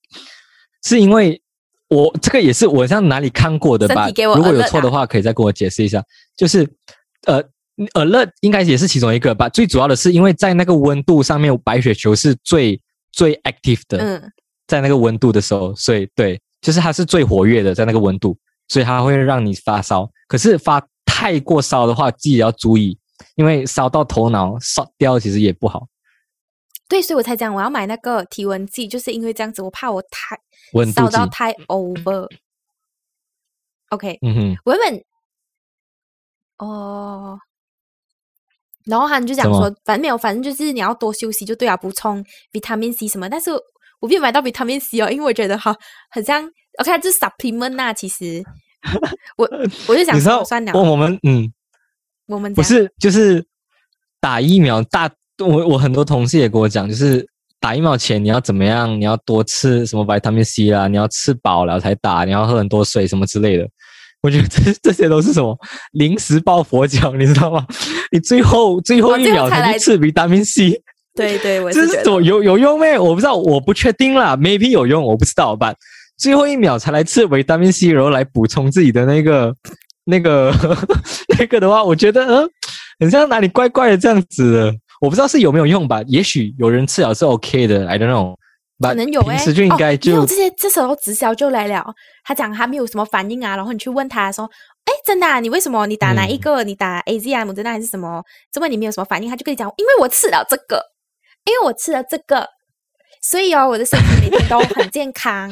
[0.84, 1.42] 是因为
[1.88, 6.02] 我这个也是我像哪里看过的吧如果有错的话，可以再跟我解释一下。
[6.36, 6.66] 就是
[7.26, 7.42] 呃
[7.94, 9.48] ，alert 应该也是其中一个吧。
[9.48, 12.80] 最主要的是因为在那个温度上面，白血球是最
[13.12, 14.32] 最 active 的，嗯，
[14.66, 18.36] 在那个温度的时候，所以对，就是它是最活跃的，在那个温度，
[18.68, 20.10] 所以它会让你发烧。
[20.26, 22.98] 可是发太过烧的话，自己要注意，
[23.34, 25.86] 因为烧到头脑烧掉其实也不好。
[26.88, 30.38] 对，所以我才讲我要买那个体温计，就是因为这样子，我怕我太
[30.92, 32.28] 烧到，太 over。
[33.90, 35.04] OK，嗯哼，我原本
[36.58, 37.38] 哦，
[38.86, 43.28] 然后他们就讲说，反正没有，反正就是你要多休息就对啊，补充 vitamin C 什么。
[43.28, 43.50] 但是
[44.00, 45.74] 我没有买到 vitamin C 哦，因为我觉得哈，
[46.10, 46.44] 很像
[46.78, 48.42] OK，它就是 supplement 呐、其实
[49.36, 49.48] 我
[49.88, 51.52] 我就想说，算了，我我们嗯，
[52.26, 53.44] 我们不是就是
[54.20, 57.26] 打疫苗大，我我很多同事也跟我讲，就是
[57.58, 63.68] 打疫苗前你要怎么样，你要多吃什么维他命 C 啦，你要吃饱了才打，你要喝很多水什么之类的。
[64.26, 65.56] 我觉得这这些都是什么
[65.92, 67.64] 临时抱佛脚，你知道吗？
[68.10, 70.82] 你最后最后一秒才去吃维他命 C，
[71.14, 72.98] 对对，我这是觉得是怎么有有用咩？
[72.98, 75.72] 我不知道，我不确定啦，maybe 有用，我不知道吧。
[76.18, 79.54] 最后一秒才来吃维他命 C，然后来补充自己的那个
[80.06, 80.52] 那个
[81.38, 82.50] 那个的话，我觉得嗯，
[82.98, 84.74] 很像哪里怪怪的这样子的。
[85.00, 86.02] 我不知道是有没有用吧？
[86.08, 88.34] 也许有人吃了是 OK 的，I don't know。
[88.80, 91.84] 可能有哎、平时就应该哦、没就、有这些，这时候直销就来了。
[92.24, 94.44] 他讲他没有什么反应啊，然后你去问他说
[94.84, 96.62] ：“哎，真的、啊，你为什么你打哪一个？
[96.62, 98.22] 你打 A Z M 真的还是什么？
[98.52, 100.82] 这问你没有什么反应？”他就跟你讲：“因为我吃了这个，
[101.44, 102.46] 因为我吃了这个，
[103.22, 105.48] 所以哦，我的身体每天都很健康。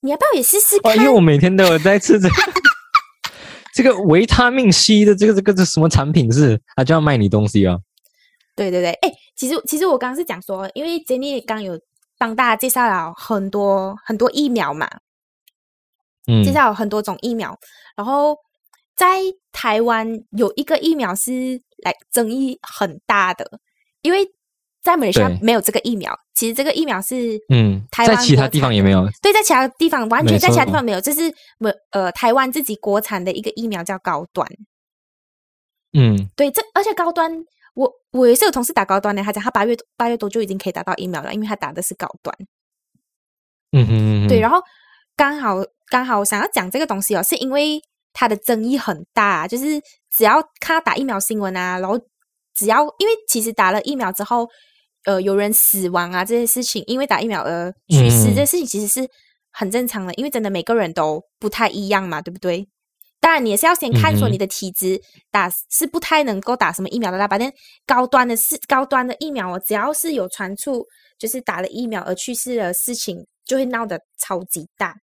[0.00, 2.34] 你要不要也试试哦，看？”因为我每天都有在吃这个
[3.74, 6.60] 这个维他命 C 的这个这个这什么产品是？
[6.76, 7.78] 他就要卖你东西啊？
[8.54, 11.78] 对对对，哎，其实其实我刚刚是讲说，因为 Jenny 刚有
[12.18, 14.88] 帮大家介绍了很多很多疫苗嘛，
[16.26, 17.58] 嗯介绍有很多种疫苗，
[17.96, 18.36] 然后
[18.94, 19.20] 在
[19.52, 23.60] 台湾有一个疫苗是来争议很大的，
[24.02, 24.26] 因为
[24.82, 26.18] 在马来西亚没有这个疫苗。
[26.34, 29.08] 其实这个疫苗是嗯，台湾在其他地方也没有。
[29.22, 34.46] 对，在其他地方完全在其他地方没有，这是我呃台湾自己国产的一个疫苗叫高端。
[35.94, 37.32] 嗯，对，这而且高端，
[38.16, 42.34] 我我也是有同事打高端的，他讲他八月八月多就已经可以打到疫苗了，因为他打的是高端。
[43.72, 44.60] 嗯哼嗯哼，对，然后
[45.16, 45.56] 刚好
[45.90, 47.80] 刚好想要讲这个东西哦，是因为
[48.12, 51.98] 它的争议很大，就是只要看到打疫苗新闻啊，然后
[52.54, 54.48] 只要因为其实打了疫苗之后，
[55.04, 59.06] 呃，有人死亡啊这些事情，因为打疫苗而去世、嗯这些事情，其实是
[59.52, 62.66] 很正常的，因为真的每个人都不太一样嘛，对不对？
[63.26, 67.26] 当然，你也是要先看说你的体质打是不太能够打什么疫苗的啦。
[67.26, 67.52] 反正
[67.84, 70.86] 高端的是高端的疫苗，我只要是有传出
[71.18, 74.94] 就是打了疫苗而去世的事情，就会闹得超级大。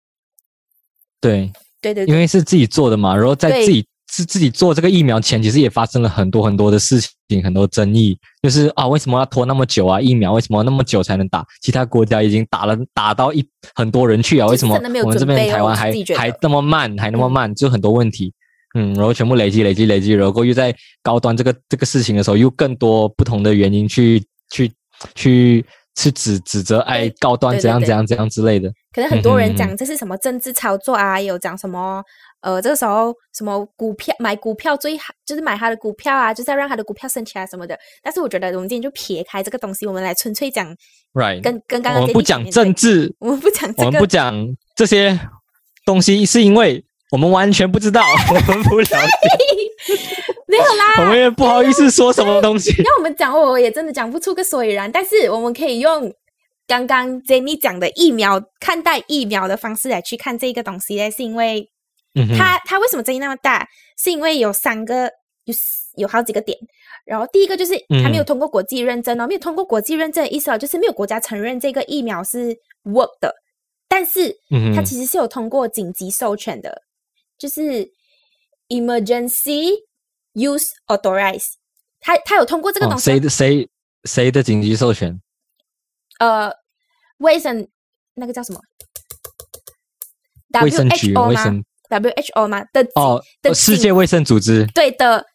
[1.19, 9.99] 对，对对对，因为是自己做的嘛，然后在自己自自己做这个疫苗前，其实也发生了很多很多的事情，很多争议，就是啊，为什么要拖那么久啊？
[9.99, 11.43] 疫苗为什么那么久才能打？
[11.63, 18.31] 其他国家已经打了，打到一很多人去啊，就是为什么我们这边台湾还还那么慢，还那么嗯慢，就很多问题。
[18.75, 24.71] 嗯，然后全部累积累积累积，然后又在高端这个这个事情的时候，又更多不同的原因去去
[25.15, 28.71] 去去指指责，哎，高端怎样怎样怎样之类的。
[28.91, 32.03] 可能很多人讲这是什么政治操作啊，也有讲什么
[32.43, 37.79] 呃，这个时候什么股票买股票最好就是买他的股票啊，就是要让他的股票升起来什么的。
[38.03, 40.67] 但是我觉得我们今天就撇开这个东西，我们来纯粹讲
[41.13, 44.35] Right，跟跟刚刚我们不讲政治，我们不讲这个我们不，讲
[44.75, 45.17] 这些
[45.85, 48.97] 东西，是因为我们完全不知道，我们不了解，
[50.47, 50.95] 没有啦。
[50.99, 52.71] 我们也不好意思说什么东西。
[52.83, 54.91] 要我们讲，我也真的讲不出个所以然。
[54.91, 56.13] 但是我们可以用
[56.67, 61.69] 刚刚 Jenny 讲的疫苗看待疫苗的方式来去看这个东西呢，是因为
[62.15, 63.67] 嗯哼，它它为什么争议那么大？
[63.97, 65.05] 是因为有三个
[65.45, 65.53] 有
[65.95, 66.57] 有好几个点。
[67.05, 73.33] 然后第一个就是它没有嗯通过国际认证哦，没有通过国际认证的意思哦，就是没有国家承认这个疫苗是 work 的，
[73.87, 76.83] 但是嗯哼，它其实是有通过紧急授权的，
[77.37, 77.91] 就是
[78.69, 79.71] emergency
[80.33, 81.53] use authorize，
[81.99, 83.69] 它它有通过这个哦东西哦、谁的谁
[84.05, 85.19] 谁的紧急授权？
[86.19, 86.53] 呃，
[87.17, 87.67] 卫生
[88.13, 88.61] 那个叫什么
[90.61, 91.61] 卫生局卫生
[91.99, 92.63] ？WHO 吗？
[92.73, 94.65] 的哦的，呃世界卫生组织。
[94.73, 95.25] 对的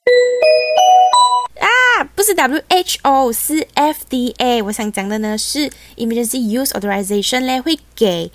[1.60, 4.64] 啊，不是 WHO，是 FDA。
[4.64, 8.30] 我想讲的呢是 Emergency Use Authorization 嘞，会给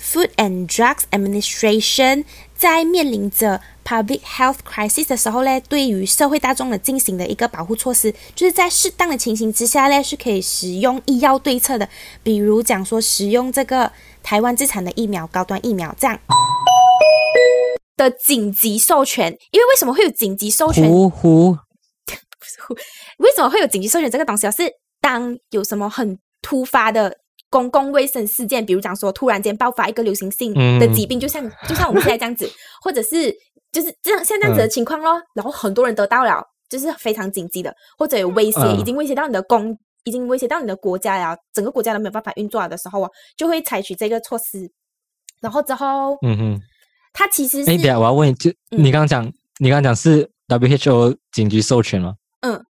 [0.00, 11.88] Food and Drugs Administration 在面临着 public health crisis 的时候呢，对于社会大众的进行的一个保护措施，就是在适当的情形之下呢，是可以使用医药对策的，
[12.22, 13.90] 比如讲说使用这个
[14.22, 16.18] 台湾自产的疫苗，高端疫苗这样。
[17.98, 20.88] 的紧急授权，因为为什么会有紧急授权？
[20.88, 21.50] 呼呼，
[23.18, 24.50] 为什么会有紧急授权这个东西啊？
[24.50, 24.62] 是
[25.02, 27.14] 当有什么很突发的
[27.50, 32.50] 公共卫生事件，比如讲说突然间爆发一个流行性的疾病，就像就像我们现在这样子，
[32.82, 33.30] 或者是
[33.72, 44.70] 就是这样像这样子的情况咯，然后很多人得到了，就是非常紧急的，或者有威胁，嗯已经威胁到你的公已经威胁到你的国家了，整个国家都没有办法运作了的时候哦，就会采取这个措施。
[45.40, 46.60] 然后之后，嗯哼，
[47.18, 49.24] 它其实是哎，等一下我要问你，就嗯你刚刚讲，
[49.58, 52.14] 你刚刚讲是 WHO 紧急授权吗？
[52.42, 52.64] 嗯，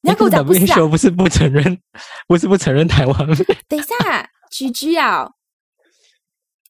[0.00, 1.78] 你要跟我讲不是啊？WHO 不是不承认，
[2.26, 3.14] 不是不承认台湾
[3.68, 5.28] 等一下，居居啊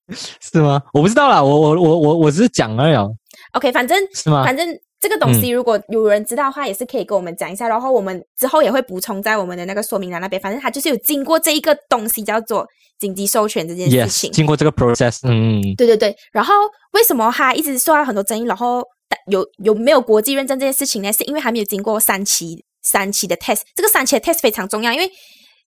[0.41, 0.83] 是吗？
[0.93, 3.15] 我不知道啦，我我我我我只是讲而已哦
[3.53, 4.43] ，，OK，反正是吗？
[4.45, 4.67] 反正
[5.03, 10.41] 这个东西如果有人知道的话，也是可以跟我们讲一下，然后我们之后也会补充在我们的那个说明栏那边。
[10.41, 12.65] 反正它就是有经过这一个东西叫做
[13.01, 14.31] 紧急授权这件事 yes，情。
[14.31, 16.55] 经过这个 process，嗯，嗯对对对，然后
[16.93, 18.45] 为什么它一直受到很多争议？
[18.45, 21.13] 然后但有有没有国际认证这件事情呢？
[21.13, 25.11] 是因为还没有经过三期三期的 test，这个三期的 test 非常重要，因为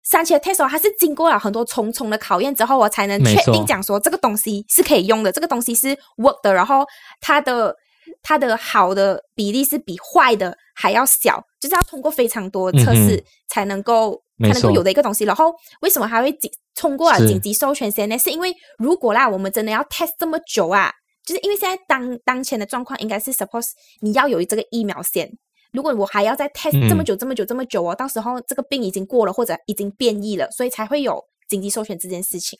[0.05, 6.85] 三期的 test 哦，它是经过了很多重重的考验之后，我才能确定讲说这个东西是可以用的，这个东西是 work 的，然后
[7.21, 7.75] 它的
[8.23, 15.25] 它的好的比例是比坏的还要小，就是要通过非常多测试才能够、没才能够有的一个东西。
[15.25, 18.19] 然后为什么还会紧通过了紧急授权先呢？
[18.19, 20.93] 是因为如果啦，我们真的要 test 这么久啊，
[21.25, 23.69] 就是因为现在当当前的状况应该是 suppose
[24.01, 25.31] 你要有这个疫苗先。
[25.73, 32.59] 如果我还要再 test 这么嗯久、这么久、这么久哦，到时候这个病已经过了或者已经变异了，所以才会有紧急授权这件事情。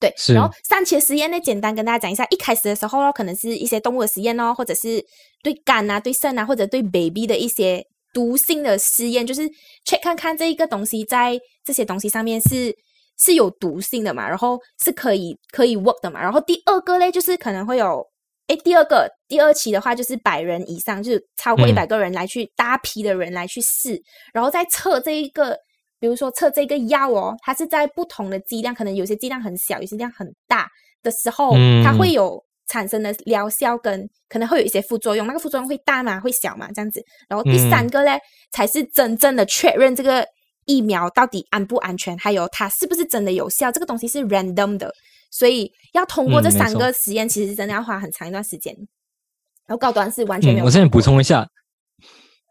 [0.00, 2.24] 对，然后三期的实验呢，简单跟大家讲一下。
[2.30, 5.04] 一开始的时候哦，可能是一些动物的实验哦，或者是
[5.42, 9.42] 对肝啊、对肾啊，或者对 baby 的一些毒性的实验，就是
[9.84, 12.72] check 看看这一个东西在这些东西上面是
[13.18, 16.22] 是有毒性的嘛，然后是可以可以 work 的嘛。
[16.22, 18.06] 然后第二个嘞，就是可能会有，
[18.46, 24.00] 诶，第二个第二期的话就是百人以上，就是超过一嗯百个人来去、大批的人来去试，
[24.32, 25.58] 然后再测这一个。
[26.00, 30.68] 比如说测这个药哦，它是在不同的剂量，可能有些剂量很小，有些剂量很大
[31.02, 37.02] 的时候，它会嗯有产生的疗效跟可能会有一些副作用，那个副作用会大嘛，会小嘛，这样子。
[37.28, 38.18] 然后第三嗯个嘞，
[38.52, 40.26] 才是真正的确认这个
[40.66, 43.72] 疫苗到底安不安全，还有它是不是真的有效。
[43.72, 44.92] 这个东西是 random 的，
[45.30, 48.74] 所以要通过这三个实验，其实真的要花很长一段时间。
[49.66, 50.66] 然后高端是完全没嗯，有。
[50.66, 51.46] 我这边补充一下，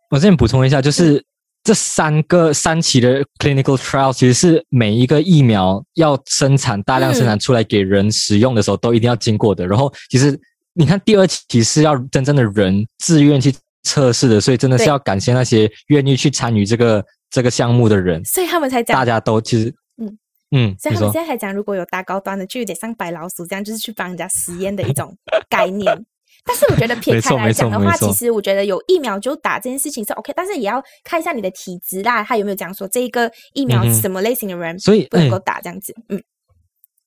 [0.09, 1.23] 我这边补充一下，就是
[1.63, 9.67] 这三个三期的 clinical trial 其实是每一个疫苗要生产大量生产出来给人使用的时候，都一定要经过的。
[9.67, 10.39] 然后其实
[10.73, 20.17] 你看第二期是要真正的人自愿去测试的，所以真的是要感谢那些愿意去参与这个这个项目的人，所以他们才讲大家都其实嗯
[20.51, 25.13] 嗯，所以他们你现在还讲，如果有大高端的，就有点像白老鼠这样，就是去帮人家实验的一种
[25.49, 26.05] 概念。
[26.47, 35.93] 但是我觉得撇开来讲的话，其实我觉得有疫苗就打这件事情是 OK，但是也要看一下你的体质啦，他有没有讲说这一个疫苗是什么类型的人所以哎不能够打这样子。
[36.09, 36.23] 嗯，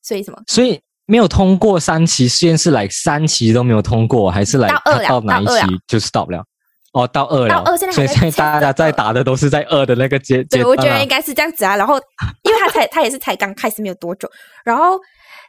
[0.02, 0.38] 所以什么？
[0.46, 6.44] 所以没有通过三期实验室来三期都没有通过，还是来到二到哪一到二期就是到不了？
[6.92, 11.76] 哦，到二了，到二现在还所以在现在大家在打的都是在二的那个阶阶对，我觉得应该是这样子啊。
[11.76, 11.96] 然后，
[12.42, 14.28] 因为他才他也是才刚开始没有多久，
[14.64, 14.98] 然后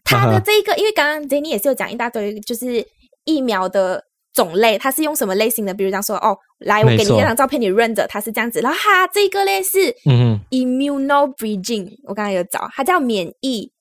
[0.04, 2.86] 他的这一个，因为刚刚 Jenny 也是有讲一大堆，就是
[3.26, 4.04] 疫苗的
[4.34, 5.74] 种类，它是用什么类型的？
[5.74, 8.60] 比如讲说，哦，来，我给你没错这张照片，你认着它是这样子。
[8.62, 13.72] 然后它这个嘞是嗯 immunobridging，我刚才有找，它叫免疫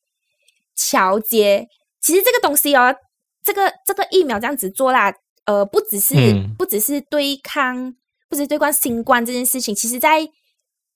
[0.74, 1.68] 桥接。
[2.00, 2.94] 其实这个东西哦，
[3.42, 5.12] 这个这个疫苗这样子做啦，
[5.44, 7.94] 呃，不只是、嗯不只是对抗，
[8.28, 10.26] 不只是对抗新冠这件事情，其实在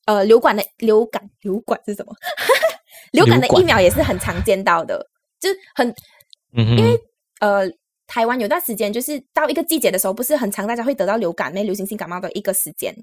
[0.06, 2.14] 呃流感的流感流感是什么？
[3.12, 5.06] 流感的疫苗也是很常见到的，
[5.38, 5.88] 就是很
[6.56, 6.98] 嗯，因为
[7.40, 7.70] 呃，
[8.14, 12.94] 台湾有段时间就是到一个季节的时候，不是很常大家会得到流感、那流行性感冒的一个时间，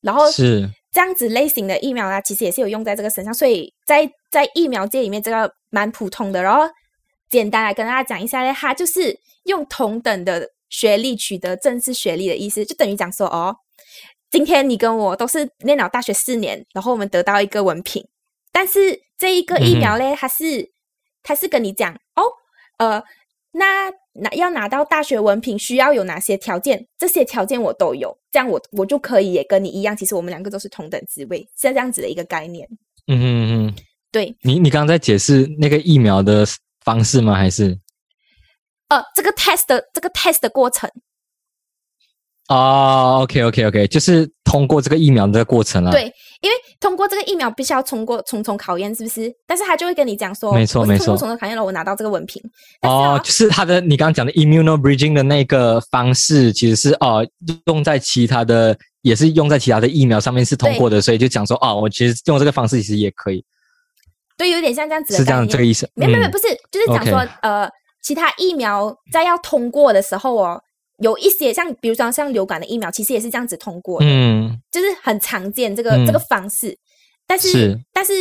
[0.00, 6.40] 然后是这样子类型的疫苗啊，其实也是有用在这个身上，所以在在疫苗界里面，这个蛮普通的。
[6.40, 6.62] 然后
[7.28, 13.56] 简单来跟大家讲一下呢，它就是用同等的学历取得正式学历的意思，就等于讲说哦，
[14.30, 18.06] 今天你跟我都是念了大学四年，然后我们得到一个文凭，
[18.52, 20.70] 但是这一个疫苗嘞，它是
[21.24, 22.22] 它是跟你讲哦，
[22.78, 23.02] 呃，
[23.50, 26.86] 那拿要拿到大学文凭需要有哪些条件？
[26.98, 32.68] 这些条件我都有，这样我我就可以也跟你一样，其实我们两个都是同等职位，是这样子的一个概念。
[33.06, 36.44] 嗯嗯嗯哼，对，你你刚刚在解释那个疫苗的
[36.84, 37.34] 方式吗？
[37.34, 37.78] 还是
[38.88, 40.90] 呃，这个 test 的这个 test 的过程，
[42.48, 45.90] 哦，OK OK OK，就是通过这个疫苗的过程啊。
[45.90, 49.32] 对，因为通过这个疫苗必须要通过重重考验，是不是？
[49.46, 52.42] 但是他就会跟你讲说，没错没错通过重重考验了，我拿到这个文凭。
[52.82, 57.26] 哦哦，，就是他的你刚刚讲的 immunobridging 的那个方式，其实是哦
[57.66, 63.44] 用在其他的，也是用在其他的疫苗上面是通过的，所以就讲说哦，我其实用这个方式其实也可以，
[64.36, 65.88] 对，有点像这样子的是这样这个意思。
[65.94, 67.68] 没有没有，嗯不是，就是讲说呃，
[68.02, 70.60] 其他疫苗在要通过的时候哦，
[70.98, 76.06] 有一些像比如说像流感的疫苗，其实也是这样子通过的，嗯，就是很常见这个、嗯。
[76.06, 76.78] 这个方式。
[77.26, 77.80] 但是是。
[77.92, 78.12] 但是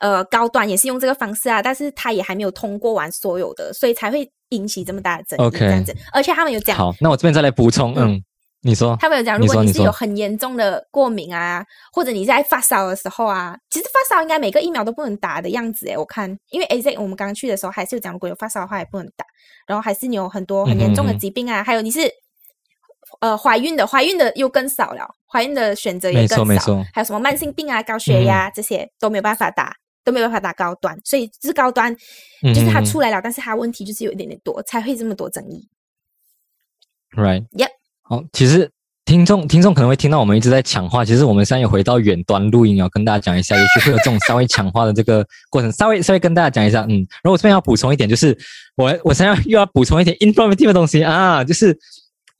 [0.00, 5.94] 呃，高端也是用这个方式啊，但是它也还没有通过完所有的，所以才会引起这么大的争议 OK 这样子。
[6.12, 8.14] 而且他们有讲，好，那我这边再来补充，嗯。
[8.14, 8.24] 嗯，
[8.62, 19.24] 你说，他们有讲，如果你是有很严重的过敏啊，或者你在发烧的时候啊，其实发烧应该每个疫苗都不能打的样子诶，我看，因为 A Z 我们刚刚去的时候还是有讲，如果有发烧的话也不能打，
[19.66, 22.00] 然后还是你有很多很严重的疾病啊，还有你是
[23.20, 29.74] 呃怀孕的，怀孕的又更少了，怀孕的选择也更少错没错，还有什么慢性病啊、高血压、这些都没有办法打。
[30.02, 31.94] 都没有办法打高端，所以就是高端，
[32.42, 35.68] 就是它出来了，但是它问题就是有一点点多，才会这么多争议。
[37.14, 37.46] Right.
[37.50, 37.68] Yep.
[38.10, 38.70] 哦，其实
[39.06, 46.84] 听众听众可能会听到我们一直在抢话，其实我们现在有回到远端录音，要跟大家讲一下，也许会有这种稍微抢话的这个过程，稍微稍微跟大家讲一下。
[46.88, 48.36] 嗯，然后我这边要补充一点，就是
[48.76, 51.74] 我我现在又要补充一点 informative 的东西啊，就是。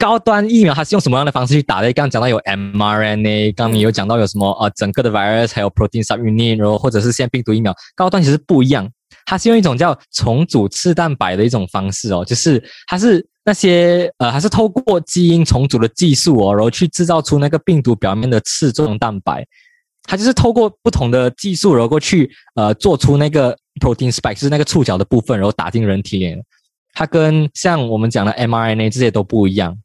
[0.01, 1.93] 高端疫苗它是用什么样的方式去打的？
[1.93, 8.89] 刚刚讲到有 mRNA，刚刚你有讲到有什么呃整个的 virus，还有 protein subunit，然后或者是现在病毒疫苗，高端其实不一样，
[9.27, 19.45] 它是用一种叫重组次蛋白的一种方式哦，就是它是那些呃，还是透过基因重组的技术哦，然后去制造出那个病毒表面的次状蛋白。
[20.05, 26.41] 它就是透过不同的技术，然后过去呃做出那个 protein spike，就是那个触角的部分，然后打进人体里。
[26.95, 29.77] 它跟像我们讲的 mRNA 这些都不一样。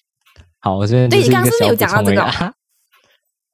[0.59, 2.53] 好，我这边对就是一个你刚刚是不是有小补充而已讲到这个。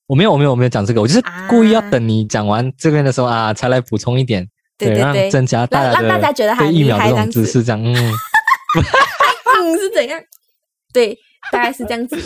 [0.08, 4.46] 我没有， 我没有，我没有讲这个，我就是啊故意要等你讲完这边的时候啊，才来补充一点，
[4.78, 7.96] 让对对对，增加大家让让大的家觉得很对疫苗这种知识，这样嗯。
[9.78, 10.22] 是怎样？
[10.94, 11.18] 对，
[11.52, 12.18] 大概是这样子。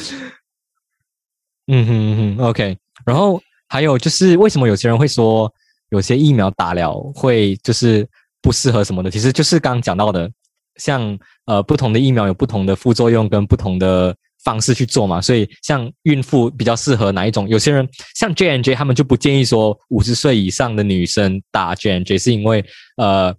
[1.67, 2.77] 嗯哼嗯哼，OK。
[3.05, 5.51] 然后还有就是，为什么有些人会说
[5.89, 8.07] 有些疫苗打了会就是
[8.41, 9.09] 不适合什么的？
[9.09, 10.29] 其实就是刚刚讲到的，
[10.77, 15.21] 像呃不同的疫苗有不同的副作用跟不同的方式去做嘛。
[15.21, 17.47] 所以像孕妇比较适合哪一种？
[17.47, 22.65] 有些人像 J N J 他们就不建议说五十岁以上的女生打 J N J，是因为
[22.97, 23.35] 呃。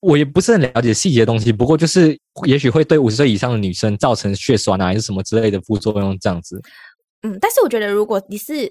[0.00, 6.60] 我也不是很了解细节的东西，不过就是也许会对五十岁以上的女生造成血栓啊，还是什么之类的副作用这样子。
[7.22, 8.66] 嗯，但是我觉得，如果你是，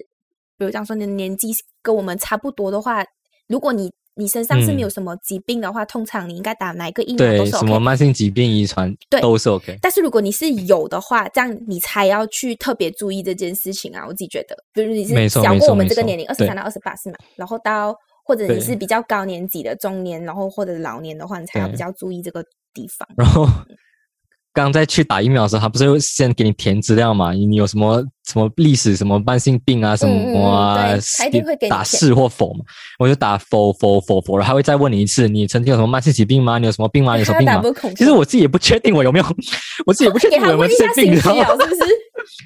[0.58, 1.52] 比如讲说你的年纪
[1.82, 3.04] 跟我们差不多的话，
[3.46, 7.78] 如果你你身上是没有什么疾病的话，通常你应该打哪一个疫苗都对，是什么。
[7.78, 9.78] 慢性疾病遗传对都是 OK。
[9.80, 14.04] 但是如果你是有的话，这样你才要去特别注意这件事情啊！
[14.06, 22.42] 我自己觉得，比如你是小过我们这个年龄，二十三到二十八是嘛，然后到或者你是比较高年级的中年，然后或者老年的话，你才要比较注意这个
[22.72, 23.08] 地方。
[23.16, 23.46] 然后
[24.52, 27.32] 刚在去打疫苗的时候，他不是会先给你填资料嘛？
[27.32, 32.64] 你你有什么什么历史、什么慢性病啊、什么啊对他一定会给你打是或否嘛？
[32.98, 36.58] 我就打否否否否，然后他会再问你一次，你曾经有什么慢性疾病吗？
[36.58, 37.14] 你有什么病吗？
[37.14, 37.62] 你 有什么病吗？
[37.96, 39.24] 其实我自己也不确定我有没有，
[39.86, 41.84] 我自己也不确定我有没有这些病，然后哦，是不是？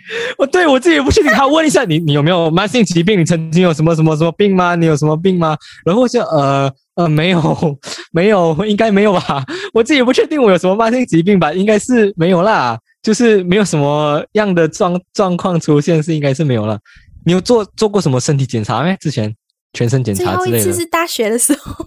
[0.39, 3.19] 我对我自己也不确定，他问一下你，你有没有慢性疾病？
[3.19, 4.75] 你曾经有什么什么什么病吗？
[4.75, 5.57] 你有什么病吗？
[5.85, 7.79] 然后我就呃呃没有
[8.13, 9.45] 没有，应该没有吧？
[9.73, 11.53] 我自己也不确定我有什么慢性疾病吧？
[11.53, 16.79] 应该是没有啦，就是没有什么样的状状况出现，是应该是没有了。
[17.25, 18.95] 你有做做过什么身体检查没？
[19.01, 19.35] 之前
[19.73, 20.65] 全身检查之类的？
[20.65, 21.85] 后一次是大学的时候，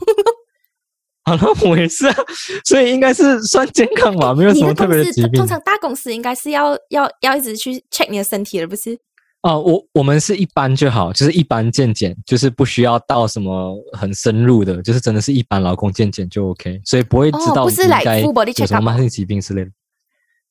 [1.28, 2.16] 好了，我也是啊，
[2.64, 5.46] 所以应该是算健康吧，没有什么特别的疾病通。
[5.46, 8.98] 常大公司应该是要要要一直去 check 你的身体了，不是？
[9.42, 19.72] 哦，我我们是一般就好，就是一般健检，就是不需要到什么很深入的，就是真的是一般劳工健检就 OK，所以不会知道哦不是你 like 该 full body 有什么慢性疾病之类的。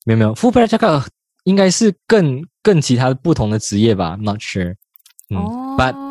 [0.05, 1.05] 没有没有，full body checkup
[1.45, 4.75] 应该是更更其他不同的职业吧，not sure。
[5.29, 6.06] 嗯、哦 b u t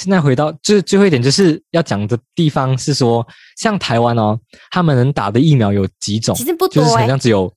[0.00, 3.26] 现在回到就是最后一点，就是要讲的地方是说，
[3.58, 4.40] 像台湾哦，
[4.70, 6.34] 他们能打的疫苗有几种？
[6.34, 7.52] 其实不多就是好像只有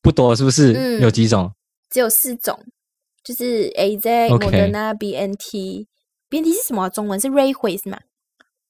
[0.00, 0.72] 不多，是不是？
[0.72, 1.52] 嗯有几种？
[1.90, 2.56] 只有四种，
[3.24, 5.88] 就是 A Z、OK Moderna、B N T。
[6.28, 6.88] B N T 是什么啊？
[6.88, 7.98] 中文是瑞辉是吗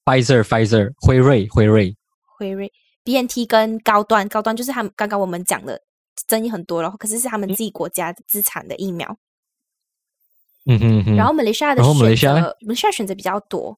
[0.07, 1.95] ？Pfizer、Pfizer、辉瑞、辉瑞。
[2.39, 2.73] 辉瑞
[3.05, 5.79] B N T 跟高端，高端就是他们刚刚我们讲的
[6.27, 9.15] 争议很多，然后可是是他们自己国家资产的疫苗。
[10.75, 11.17] 嗯哼嗯哼。
[11.17, 13.77] 然后马来西亚的选择，马来西亚选择比较多。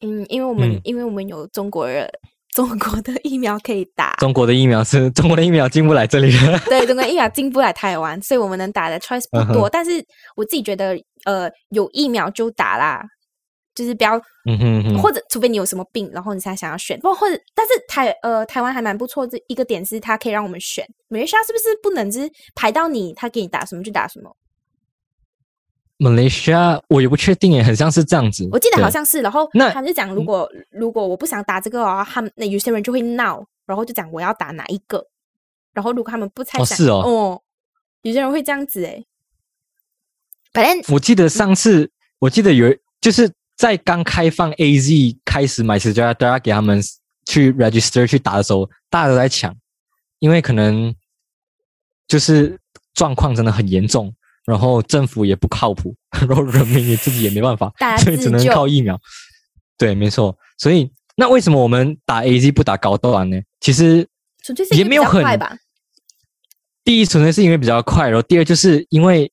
[0.00, 2.06] 嗯，因为我们、嗯因为我们有中国人，
[2.54, 6.58] 中国的疫苗可以打，中国的疫苗是 中国的疫苗进不来这里的。
[6.66, 9.68] 对，中国疫苗进不来台湾，所以我们能打的 choice 不多。
[9.68, 9.92] 嗯但是
[10.36, 13.02] 我自己觉得，呃，有疫苗就打啦，
[13.74, 14.16] 就是不要，
[14.48, 20.86] 嗯哼哼，或者除非你有什么病，然后你才想要选，不或者，但是台呃台湾还蛮不错，这一个点是它可以让我们选。
[21.08, 24.30] 马来西亚是不是不能就是排到你，他给你打什么就打什么？
[25.98, 28.48] 马来西亚我也不确定诶，很像是这样子。
[28.52, 35.06] 我记得好像是，然后那他就讲，如果如果我不想打这个哦，他们那有些人就会闹，然后就讲我要打哪一个，
[35.72, 37.42] 然后如果他们不猜想哦是哦。
[38.02, 39.04] 有些人会这样子诶。
[40.52, 46.80] 反正我记得上次，我记得有就是在刚开放 AZ 开始买时，就要大家给他们
[47.26, 49.52] 去 register 去打的时候，大家都在抢，
[50.20, 50.94] 因为可能
[52.06, 52.56] 就是
[52.94, 54.14] 状况真的很严重，
[54.46, 55.94] 然后政府也不靠谱，
[56.26, 58.98] 然后人民也自己也没办法，所以只能靠疫苗。
[59.76, 60.36] 对，没错。
[60.58, 63.38] 所以那为什么我们打 AZ 不打高端呢？
[63.60, 64.08] 其实
[64.70, 65.56] 也没有很快吧。
[66.84, 69.30] 第一，纯粹是因为比较快，然后第二就是因为。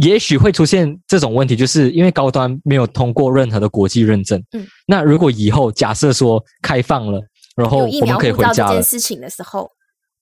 [0.00, 4.42] 也许会出现这种问题，就是因为高端没有通过任何的国际认证。
[4.52, 7.22] 嗯，那如果以后假设说开放了，
[7.54, 9.70] 然后我们可以回家了，事情的时候，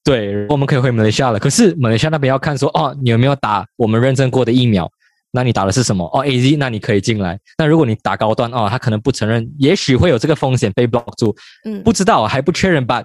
[0.05, 1.39] 对，我们可以回马来西亚了。
[1.39, 4.89] 可是马来西亚那边要看说，哦，你有没有打我们认证过的疫苗？
[5.33, 6.05] 那你打的是什么？
[6.13, 7.41] 哦，A Z，那你可以进来。
[7.59, 11.35] 那如果你打高端，哦，他可能不承认，也许会有这个风险被 block 住。
[11.65, 13.03] 嗯，不知道，还不确认吧。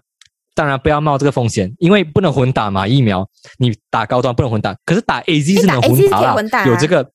[0.53, 2.85] 当然不要冒这个风险，因为不能混打嘛。
[2.85, 3.27] 疫苗
[3.59, 6.43] 你打高端不能混打，可是打 A Z 是能混打了。
[6.67, 7.09] 有这个，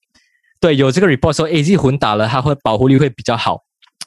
[0.59, 3.61] 对，有这个 report 说 A Z 混打了，它会保护力会比较好。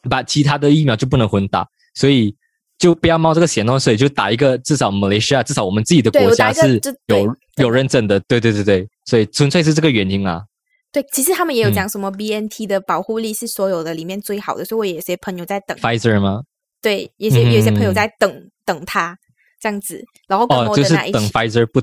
[0.10, 2.36] 把其他的疫苗就不能混打，所以
[2.78, 3.80] 就不要冒这个险哦。
[3.80, 8.20] 所以就打一个，至少马来西亚，至少我们自己的国家是有有认证的。
[8.22, 10.44] 对对对对，所以纯粹是这个原因啊。
[10.92, 16.42] 对，其实他们也有讲什么 B N T 的保护力是所有的里面最好的，所以我有些朋友在等 Pfizer 吗？
[16.82, 19.18] 对，有些有些朋友在等等他。
[19.60, 21.82] 这样子，然后哦，就是等 Pfizer 不，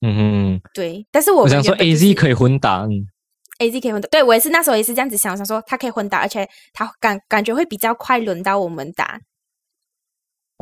[0.00, 3.06] 嗯哼，对，但是我想说 A Z 可以混打，嗯
[3.60, 9.20] ，A Z 可以混打，对我也是那时候也是这样子想，想说它可以混打，而且它感感觉会比较快轮到我们打，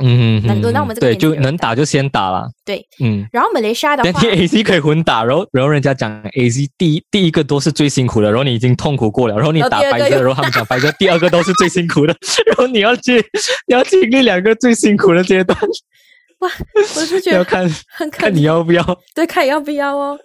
[0.01, 13.17] 嗯，能轮到我们这个对，就能打就先打了，对，嗯，然后马来西亚的话 A C 可以混打，然后然后人家讲 A C 第一第一个都是最辛苦的，然后你已经痛苦过了，然后你打白色，然后他们讲白色第二个都是最辛苦的，然后你要去
[13.67, 15.57] 你要经历两个最辛苦的阶段。
[16.39, 16.49] 哇，
[16.95, 20.17] 我是觉得要看很看你要不要，对，看要不要哦。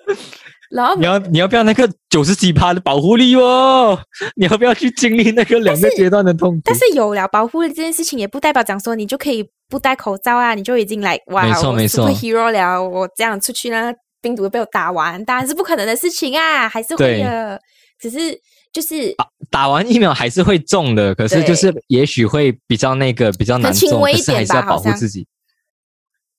[0.70, 3.99] 然后你要你要不要那个九十几趴的保护力哦？
[4.37, 6.62] 你要不要去经历那个两个阶段的痛苦？
[6.64, 12.81] 但是有了保护力这件事情，也不代表讲说你就可以不戴口罩啊，你就已经来哇，没错没错，hero 了。
[12.81, 17.61] 我这样出去呢，病毒被我打完，当然是不可能的事情啊，还是会的。
[17.99, 18.39] 只是
[18.72, 19.12] 就是
[19.51, 25.27] 打完疫苗还是会中的，可是就是也许会比较那个比较难中，可是还是要保护自己。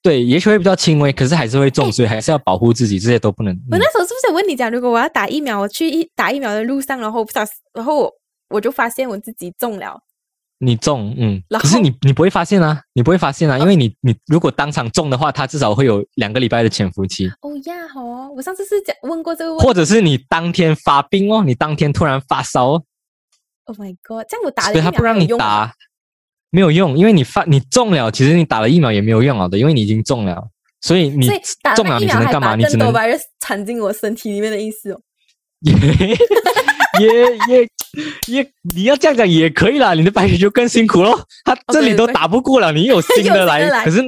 [0.01, 3.53] 对，也许会比较轻微，可是还是会中，所以还是要保护自己，这些都不能。
[3.69, 7.31] 我那时候是不是有问你讲，如果我要打疫苗，我去一打疫苗的路上，然后不
[7.73, 8.09] 然后
[8.47, 9.99] 我就发现我自己中了。
[10.65, 17.27] 你中，嗯，可是你你不会发现啊，你不会发现啊，因为你你如果当场中的话，它至少会有两个礼拜的潜伏期。
[17.41, 22.83] 哦呀，好哦，我上次是讲问过这个问题，或者是你当天发病哦，你当天突然发烧。
[23.65, 25.73] Oh my god，这样我打了，他不让你打。
[26.51, 30.47] 没有用，因为你发你中了，其实你打了疫苗也没有用了的，因为你已经中了，
[30.81, 31.27] 所以你
[31.75, 32.55] 中了你只能干嘛？
[32.55, 35.01] 你只能把它藏进我身体里面的意思哦。
[36.99, 37.07] 也
[37.47, 37.67] 也
[38.27, 44.01] 也，你要这样讲也可以啦，你的白血球更辛苦咯，他这里都打不过了，你有新的 来，可是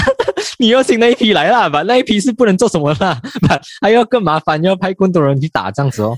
[0.58, 1.82] 你要新的一批来啦，把？
[1.82, 3.20] 那一批是不能做什么啦，
[3.80, 6.16] 还要更麻烦，要派更多人去打这样子哦。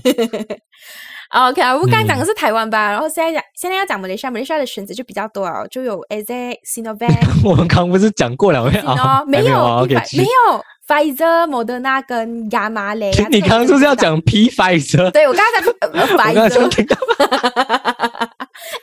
[1.33, 6.27] OK 啊，我们刚才讲的是台湾吧，然后现在讲现在要讲马来西亚，马来西亚的选择就比较多啊，就有 AZ、
[6.63, 7.11] Sinovac。
[7.43, 9.23] 我们刚不是讲过了吗？
[9.25, 13.09] 没有没有，Pfizer、Moderna 跟亚麻雷。
[13.31, 15.09] 你刚刚是不是要讲 P Pfizer？
[15.09, 15.73] 对我刚才在
[16.07, 16.85] Pfizer。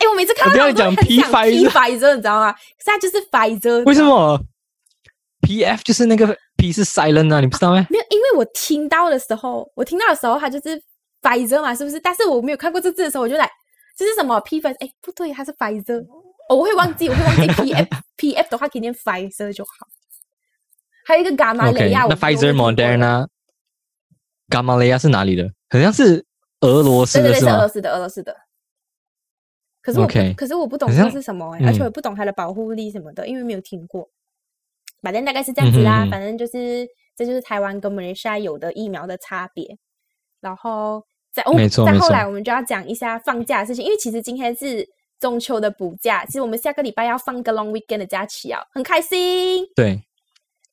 [0.01, 2.53] 哎，我每次看到不要讲 P Pfizer，你知道吗？
[2.85, 3.85] 现在就是 Pfizer。
[3.85, 4.37] 为什么
[5.47, 7.87] ？PF 就是那个 P 是 silent 啊，你不知道吗？
[7.91, 10.83] 没有，因为我听到的时候，我听到的时候，它就是。
[11.23, 12.01] Pfizer 嘛，是不是？
[12.01, 13.51] 但是我没有看过这字的时候，我就来，
[13.97, 14.75] 这是什么 P 粉？
[14.81, 16.07] 哎，不对，它是 Pfizer。
[16.49, 19.71] 我会忘记，我会忘记 P F P F 的话，可以念 Pfizer 就好。
[21.05, 23.29] 还有一个伽马雷亚，那 Pfizer Moderna，
[24.49, 25.49] 伽马雷亚是哪里的？
[25.68, 26.27] 好像是
[26.61, 28.37] 俄罗斯的，是俄罗斯的，俄罗斯的。
[29.81, 34.11] 可是我，可是我不懂它是什么，而且我不懂它的保护力什么的，因为没有听过。
[35.03, 39.79] 反正大概是这样子啦，反正就是这就是台湾跟马来西亚有的疫苗的差别，
[40.41, 41.07] 然后。
[41.33, 41.53] 在哦，
[41.87, 44.89] 再后来我们就要讲一下放假的事情，因为其实今天是
[45.20, 49.64] 中秋的补假，其实我们下个礼拜要放个 long weekend 的假期啊，很开心。
[49.76, 50.03] 对，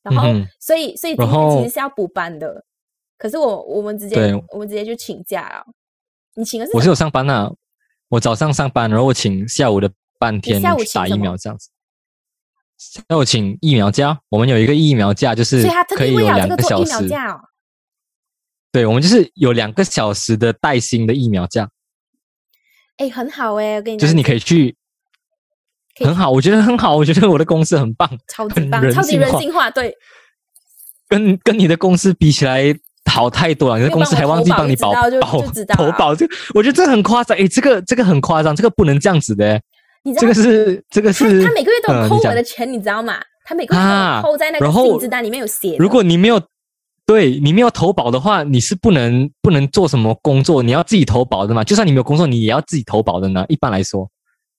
[0.02, 0.30] 然后
[0.60, 2.64] 所以所以今天其实是要补班的，
[3.18, 5.66] 可是我我们直接我们直接就请假了。
[6.36, 6.72] 你请的是？
[6.76, 7.52] 我是有上班啊，
[8.10, 11.70] 我早上上班，然后我请下午的半天打疫苗这样子。
[13.10, 17.08] 那我请疫苗假，我们有一个疫苗假，就是可以有两个小时。
[18.72, 21.70] 对，我们就是有两个小时的带薪的疫苗假，
[22.98, 24.76] 哎，很好哎，我跟你就是你可以去，
[26.00, 29.96] 很好，我觉得很好，我觉得我的公司很棒，超级棒，超级人性化，对，
[31.08, 32.76] 跟跟你的公司比起来，
[33.10, 35.20] 好太多了，你的公司还忘记帮你保就
[35.74, 37.38] 投保，这个我觉得这很夸张。
[37.38, 39.60] 诶，这个这个很夸张，这个不能这样子的。
[40.04, 43.20] 你知道这个是这个是他每个月都有扣我的钱，你知道吗？
[43.44, 45.76] 他每个月都扣在那个薪资单里面有写。
[45.80, 46.42] 如果你没有
[47.08, 51.64] 对你没有投保的话，你是不能不能做什么工作，你要自己投保的嘛。
[51.64, 53.46] 就算你没有工作，你也要自己投保的呢。
[53.48, 54.06] 一般来说，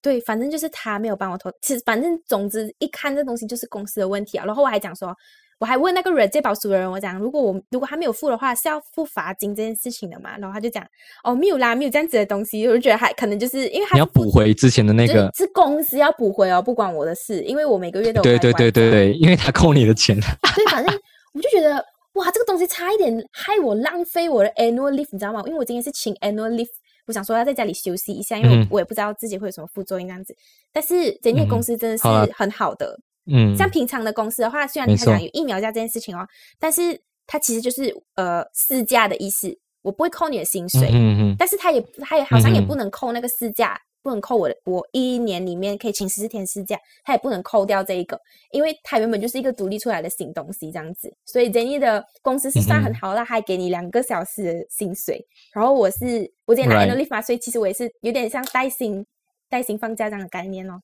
[0.01, 1.51] 对，反正就是他没有帮我投。
[1.61, 4.47] 其实反正总之一看这东西就是公司的问题啊。
[4.47, 5.15] 然后我还讲说，
[5.61, 10.39] 我还问那个人借保书的人，我讲如果我如果他没有付的话，是要付罚金这件事情的嘛？
[10.39, 10.83] 然后他就讲
[11.25, 12.67] 哦没有啦，没有这样子的东西。
[12.67, 15.31] 我就觉得还可能就是因为他你要补回之前的那就是个。
[15.37, 20.19] 是公司要补回哦，不关我的事，因为我每个月都有对对对对对，因为他扣你的钱。
[20.57, 20.99] 对，反正
[21.35, 21.85] 我就觉得
[22.19, 25.43] 哇，这个东西差一点害我浪费我的 annual leave，你知道吗？
[25.47, 26.69] 因为我今天是请 annual leave，
[27.07, 30.35] 我想说要在家里休息一下，因为我,、也不知道自己会有什么副作用这样子。
[30.73, 32.99] 但是整体嗯公司真的是很好的，
[33.31, 36.27] 嗯，像平常的公司的话，虽然没他讲有疫苗假这件事情哦，
[36.59, 48.21] 但是它其实就是呃事假的意思，我不会扣你的薪水，嗯嗯嗯，但是他也他也好像也不能扣那个事假，不能扣我的我一年里面可以请十四天事假，他也不能扣掉这一个，
[48.53, 59.05] 因为他原本就是一个独立出来的新东西这样子，所以 Jenny 的公司是算很好的，他还给你两个小时的薪水，然后我是我今天拿 Right annual leave 嘛，所以其实我也是有点像带薪
[59.49, 60.81] 带薪放假这样的概念哦，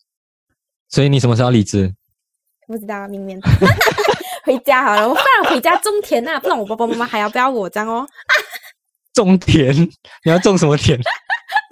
[0.89, 1.95] 所以你什么时候要离职？
[2.67, 3.39] 不知道明年
[4.45, 8.07] 回家好了，我不然回家种田呐、不然我爸爸妈妈还要不要我这样哦？
[9.15, 9.75] 种田，
[10.25, 10.99] 你要种什么田？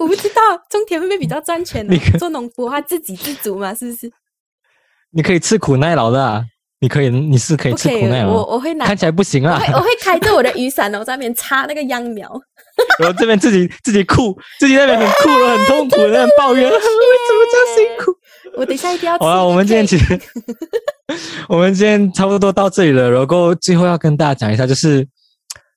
[0.02, 2.18] 我不知道种田会不会比较赚钱呢你可？
[2.18, 4.10] 做农夫的话自给自足嘛，是不是？
[5.10, 6.42] 你可以吃苦耐劳的、啊，
[6.80, 8.32] 你可以，你是可以吃苦耐劳。
[8.32, 12.28] 我我会拿，看起来不行啊我会， 开着我的雨伞，然后在那边插那个秧苗。
[12.98, 18.12] 然后这边自己自己哭，自己在那边很哭，然后很痛苦，在那边抱怨 为什么这样辛苦。
[18.56, 19.16] 我等一下一定要。
[19.18, 20.18] 好了，我们今天其实
[21.48, 25.06] 我们今天差不多到这里了，然后最后要跟大家讲一下，就是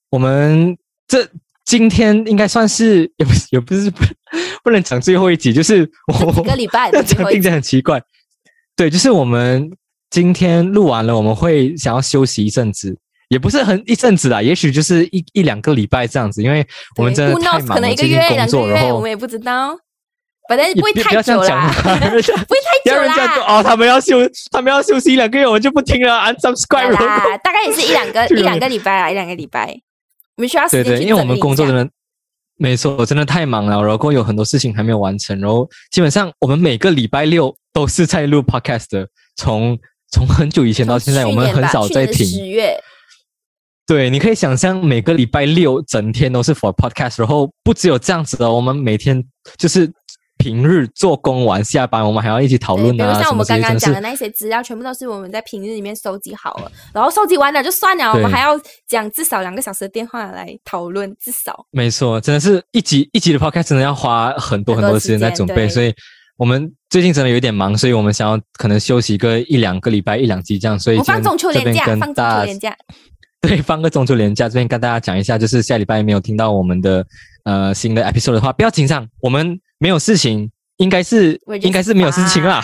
[0.09, 0.75] 我们
[1.07, 1.27] 这
[1.65, 4.03] 今天应该算是也不是也不是不
[4.63, 8.01] 不能讲最后一集，就是我一个礼拜这的 最后一集样讲听起来很奇怪。
[8.75, 9.69] 对，就是我们
[10.09, 12.95] 今天录完了，我们会想要休息一阵子，
[13.29, 16.65] 也不是很一阵子啦，也许就是一一两个礼拜这样子，因为
[16.97, 19.75] 我们真的太忙了，可能一个最近月、工作，两个月，然后我们也不知道。
[20.47, 23.57] 反正 不会太久啦，不会太久要人家说啦。
[23.57, 24.17] 哦，他们要休，
[24.51, 26.91] 他们要休息一两个月，我就不听了，unsubscribe。
[26.91, 29.75] 啦，大概也是一两个这个一两个礼拜啦，一两个礼拜。
[30.37, 31.89] 我们需要时对对，因为我们工作真的，
[32.57, 39.77] 没错，我真的太忙了，然后有很多事情还没有完成，然后基本上我们每个礼拜六都是在录 podcast 的，从
[40.11, 42.47] 从很久以前到现在，我们很少在十停。
[42.49, 42.77] 月，
[43.85, 49.23] 对，你可以想象每个礼拜六整天都是 for podcast，然后不只有这样子的，我们每天
[49.57, 49.91] 就是
[50.37, 61.65] 平日做工完下班，我们还要一起讨，论啊，比如像我们刚刚讲的那些资料，全部都是我们在平日里面收集好了，然后收集完了就算了，我们还要讲至少两个小时的电话来讨论，至少。
[61.71, 65.93] 没错，真的是一集一集的 podcast 真的要花很多很多的时间在准备，所以
[66.37, 72.75] 我们最近真的有点忙，所以我们想要可能休息个一两个礼拜一两集这样，所以我放中秋连假，放中秋连假，
[73.41, 77.05] 对放个中秋连假，这边跟大家讲一下，就是下礼拜没有听到我们的
[77.45, 80.49] 呃新的 episode 的话，不要紧张，我们没有事情。
[80.77, 82.61] 应该是应该是没有事情啦，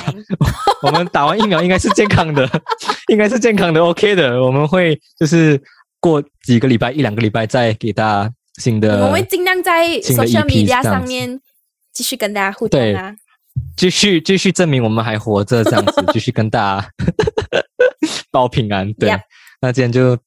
[0.84, 2.46] 我们打完疫苗应该是健康的，
[3.08, 4.44] 应该是健康的，OK 的。
[4.44, 5.58] 我们会就是
[6.02, 11.40] 过几个礼拜一两个礼拜再给大家新的，我们会尽量在新的 social EP media 这样子上面
[11.94, 13.16] 继续跟大家互动对啊。
[13.78, 16.90] 继续继续证明我们还活着，这样子 继续跟大家
[18.30, 18.92] 报平安。
[18.96, 19.10] 对
[19.62, 20.18] 那今天就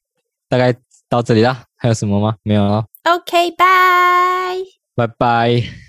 [0.48, 0.74] 大概
[1.10, 2.36] 到这里啦，还有什么吗？
[2.44, 4.56] 没有了，OK，拜。
[4.94, 5.83] 拜拜。